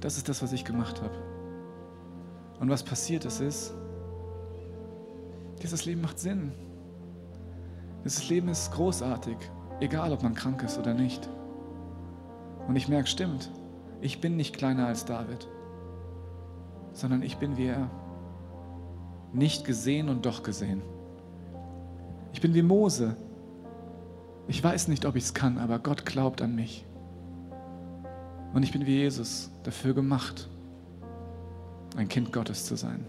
Das 0.00 0.18
ist 0.18 0.28
das, 0.28 0.42
was 0.42 0.52
ich 0.52 0.66
gemacht 0.66 1.00
habe. 1.00 1.14
Und 2.60 2.68
was 2.68 2.82
passiert 2.82 3.24
ist, 3.24 3.40
ist, 3.40 3.74
dieses 5.62 5.86
Leben 5.86 6.02
macht 6.02 6.18
Sinn. 6.18 6.52
Dieses 8.04 8.28
Leben 8.28 8.48
ist 8.48 8.70
großartig, 8.72 9.36
egal 9.80 10.12
ob 10.12 10.22
man 10.22 10.34
krank 10.34 10.62
ist 10.62 10.78
oder 10.78 10.92
nicht. 10.92 11.26
Und 12.68 12.76
ich 12.76 12.86
merke, 12.86 13.08
stimmt, 13.08 13.50
ich 14.02 14.20
bin 14.20 14.36
nicht 14.36 14.54
kleiner 14.54 14.88
als 14.88 15.06
David, 15.06 15.48
sondern 16.94 17.22
ich 17.22 17.36
bin 17.36 17.56
wie 17.56 17.66
er. 17.66 17.90
Nicht 19.32 19.64
gesehen 19.64 20.08
und 20.08 20.24
doch 20.24 20.42
gesehen. 20.42 20.80
Ich 22.32 22.40
bin 22.40 22.54
wie 22.54 22.62
Mose. 22.62 23.16
Ich 24.46 24.62
weiß 24.62 24.88
nicht, 24.88 25.04
ob 25.04 25.16
ich 25.16 25.24
es 25.24 25.34
kann, 25.34 25.58
aber 25.58 25.78
Gott 25.78 26.06
glaubt 26.06 26.40
an 26.40 26.54
mich. 26.54 26.86
Und 28.52 28.62
ich 28.62 28.72
bin 28.72 28.86
wie 28.86 28.96
Jesus 28.96 29.50
dafür 29.64 29.94
gemacht, 29.94 30.48
ein 31.96 32.08
Kind 32.08 32.32
Gottes 32.32 32.66
zu 32.66 32.76
sein. 32.76 33.04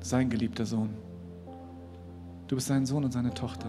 Sein 0.00 0.30
geliebter 0.30 0.64
Sohn. 0.64 0.90
Du 2.48 2.56
bist 2.56 2.68
sein 2.68 2.86
Sohn 2.86 3.04
und 3.04 3.12
seine 3.12 3.34
Tochter. 3.34 3.68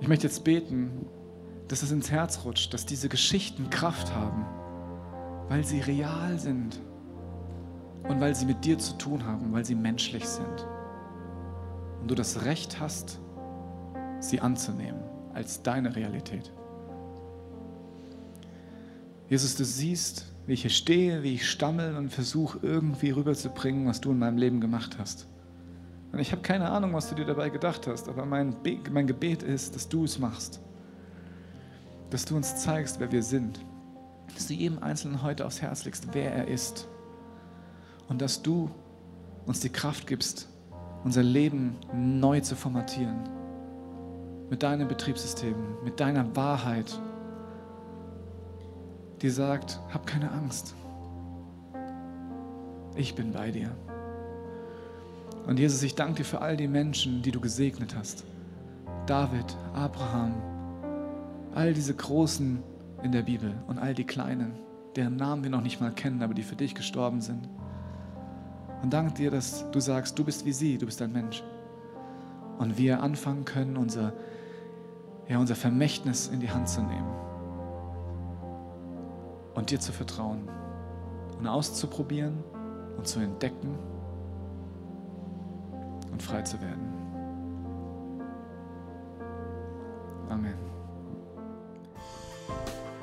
Ich 0.00 0.08
möchte 0.08 0.26
jetzt 0.26 0.44
beten, 0.44 1.06
dass 1.68 1.82
es 1.82 1.90
ins 1.90 2.10
Herz 2.10 2.44
rutscht, 2.44 2.72
dass 2.72 2.86
diese 2.86 3.08
Geschichten 3.08 3.68
Kraft 3.68 4.14
haben, 4.14 4.46
weil 5.48 5.64
sie 5.64 5.80
real 5.80 6.38
sind 6.38 6.80
und 8.08 8.20
weil 8.20 8.34
sie 8.34 8.46
mit 8.46 8.64
dir 8.64 8.78
zu 8.78 8.96
tun 8.98 9.24
haben, 9.24 9.52
weil 9.52 9.64
sie 9.64 9.74
menschlich 9.74 10.26
sind. 10.26 10.66
Und 12.00 12.10
du 12.10 12.14
das 12.14 12.44
Recht 12.44 12.80
hast, 12.80 13.18
sie 14.20 14.40
anzunehmen 14.40 15.00
als 15.34 15.62
deine 15.62 15.94
Realität. 15.94 16.52
Jesus, 19.28 19.56
du 19.56 19.64
siehst, 19.64 20.26
wie 20.46 20.54
ich 20.54 20.62
hier 20.62 20.70
stehe, 20.70 21.22
wie 21.22 21.34
ich 21.34 21.48
stammel 21.48 21.96
und 21.96 22.10
versuche 22.10 22.58
irgendwie 22.62 23.10
rüberzubringen, 23.10 23.86
was 23.86 24.00
du 24.00 24.10
in 24.10 24.18
meinem 24.18 24.38
Leben 24.38 24.60
gemacht 24.60 24.96
hast. 24.98 25.28
Und 26.12 26.18
ich 26.18 26.32
habe 26.32 26.40
keine 26.40 26.70
Ahnung, 26.70 26.94
was 26.94 27.10
du 27.10 27.14
dir 27.14 27.26
dabei 27.26 27.50
gedacht 27.50 27.86
hast, 27.86 28.08
aber 28.08 28.24
mein, 28.24 28.62
Be 28.62 28.78
mein 28.90 29.06
Gebet 29.06 29.42
ist, 29.42 29.74
dass 29.74 29.88
du 29.88 30.04
es 30.04 30.18
machst. 30.18 30.60
Dass 32.08 32.24
du 32.24 32.36
uns 32.36 32.56
zeigst, 32.56 32.98
wer 32.98 33.12
wir 33.12 33.22
sind. 33.22 33.60
Dass 34.34 34.46
du 34.46 34.54
jedem 34.54 34.82
Einzelnen 34.82 35.22
heute 35.22 35.46
aufs 35.46 35.60
Herz 35.60 35.84
legst, 35.84 36.08
wer 36.12 36.32
er 36.32 36.48
ist 36.48 36.86
und 38.08 38.22
dass 38.22 38.42
du 38.42 38.70
uns 39.46 39.60
die 39.60 39.68
Kraft 39.68 40.06
gibst, 40.06 40.48
unser 41.04 41.22
Leben 41.22 41.76
neu 41.94 42.40
zu 42.40 42.56
formatieren. 42.56 43.28
Mit 44.50 44.62
deinem 44.62 44.88
Betriebssystem, 44.88 45.54
mit 45.84 46.00
deiner 46.00 46.34
Wahrheit, 46.34 46.98
die 49.20 49.30
sagt, 49.30 49.80
hab 49.92 50.06
keine 50.06 50.30
Angst. 50.30 50.74
Ich 52.96 53.14
bin 53.14 53.32
bei 53.32 53.50
dir. 53.50 53.70
Und 55.46 55.58
Jesus, 55.58 55.82
ich 55.82 55.94
danke 55.94 56.16
dir 56.16 56.24
für 56.24 56.40
all 56.40 56.56
die 56.56 56.68
Menschen, 56.68 57.22
die 57.22 57.30
du 57.30 57.40
gesegnet 57.40 57.94
hast. 57.96 58.24
David, 59.06 59.56
Abraham, 59.74 60.34
all 61.54 61.72
diese 61.72 61.94
Großen 61.94 62.62
in 63.02 63.12
der 63.12 63.22
Bibel 63.22 63.54
und 63.66 63.78
all 63.78 63.94
die 63.94 64.04
Kleinen, 64.04 64.58
deren 64.96 65.16
Namen 65.16 65.42
wir 65.44 65.50
noch 65.50 65.60
nicht 65.60 65.80
mal 65.80 65.92
kennen, 65.92 66.22
aber 66.22 66.34
die 66.34 66.42
für 66.42 66.56
dich 66.56 66.74
gestorben 66.74 67.20
sind. 67.20 67.48
Und 68.82 68.92
danke 68.92 69.14
dir, 69.14 69.30
dass 69.30 69.70
du 69.70 69.80
sagst, 69.80 70.18
du 70.18 70.24
bist 70.24 70.44
wie 70.44 70.52
sie, 70.52 70.78
du 70.78 70.86
bist 70.86 71.02
ein 71.02 71.12
Mensch. 71.12 71.42
Und 72.58 72.78
wir 72.78 73.02
anfangen 73.02 73.44
können, 73.44 73.76
unser, 73.76 74.12
ja, 75.28 75.38
unser 75.38 75.54
Vermächtnis 75.54 76.28
in 76.28 76.40
die 76.40 76.50
Hand 76.50 76.68
zu 76.68 76.80
nehmen. 76.80 77.12
Und 79.54 79.70
dir 79.70 79.80
zu 79.80 79.92
vertrauen. 79.92 80.48
Und 81.38 81.46
auszuprobieren 81.46 82.42
und 82.96 83.06
zu 83.06 83.20
entdecken 83.20 83.78
und 86.10 86.22
frei 86.22 86.42
zu 86.42 86.60
werden. 86.60 86.98
Amen. 90.28 90.77